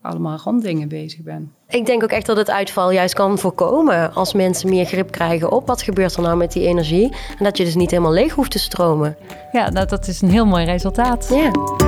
[0.00, 1.52] allemaal ronddingen bezig ben.
[1.68, 5.52] Ik denk ook echt dat het uitval juist kan voorkomen als mensen meer grip krijgen
[5.52, 7.12] op wat gebeurt er nou met die energie.
[7.38, 9.16] En dat je dus niet helemaal leeg hoeft te stromen.
[9.52, 11.28] Ja, dat, dat is een heel mooi resultaat.
[11.30, 11.83] Ja.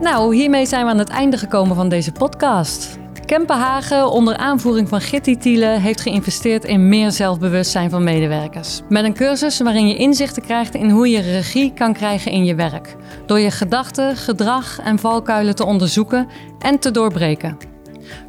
[0.00, 2.98] Nou, hiermee zijn we aan het einde gekomen van deze podcast.
[3.26, 8.80] Kempenhagen, onder aanvoering van Gitti Thiele, heeft geïnvesteerd in meer zelfbewustzijn van medewerkers.
[8.88, 12.54] Met een cursus waarin je inzichten krijgt in hoe je regie kan krijgen in je
[12.54, 12.96] werk.
[13.26, 16.28] Door je gedachten, gedrag en valkuilen te onderzoeken
[16.58, 17.56] en te doorbreken.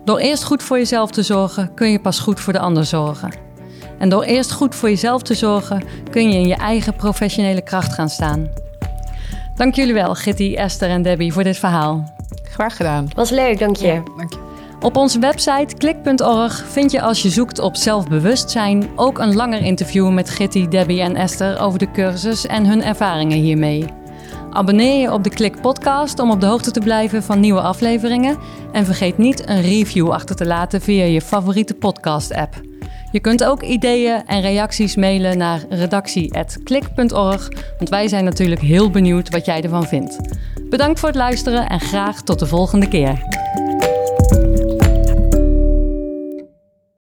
[0.06, 3.34] Door eerst goed voor jezelf te zorgen, kun je pas goed voor de ander zorgen.
[4.00, 7.94] En door eerst goed voor jezelf te zorgen, kun je in je eigen professionele kracht
[7.94, 8.70] gaan staan.
[9.56, 12.14] Dank jullie wel, Gitty, Esther en Debbie, voor dit verhaal.
[12.44, 13.08] Graag gedaan.
[13.16, 14.04] Was leuk, dank je.
[14.18, 14.40] dank je.
[14.82, 20.10] Op onze website klik.org vind je als je zoekt op zelfbewustzijn ook een langer interview
[20.10, 23.86] met Gitty, Debbie en Esther over de cursus en hun ervaringen hiermee.
[24.52, 28.38] Abonneer je op de Klik podcast om op de hoogte te blijven van nieuwe afleveringen
[28.72, 32.71] en vergeet niet een review achter te laten via je favoriete podcast app.
[33.12, 39.30] Je kunt ook ideeën en reacties mailen naar redactie.klik.org, want wij zijn natuurlijk heel benieuwd
[39.30, 40.18] wat jij ervan vindt.
[40.70, 43.24] Bedankt voor het luisteren en graag tot de volgende keer.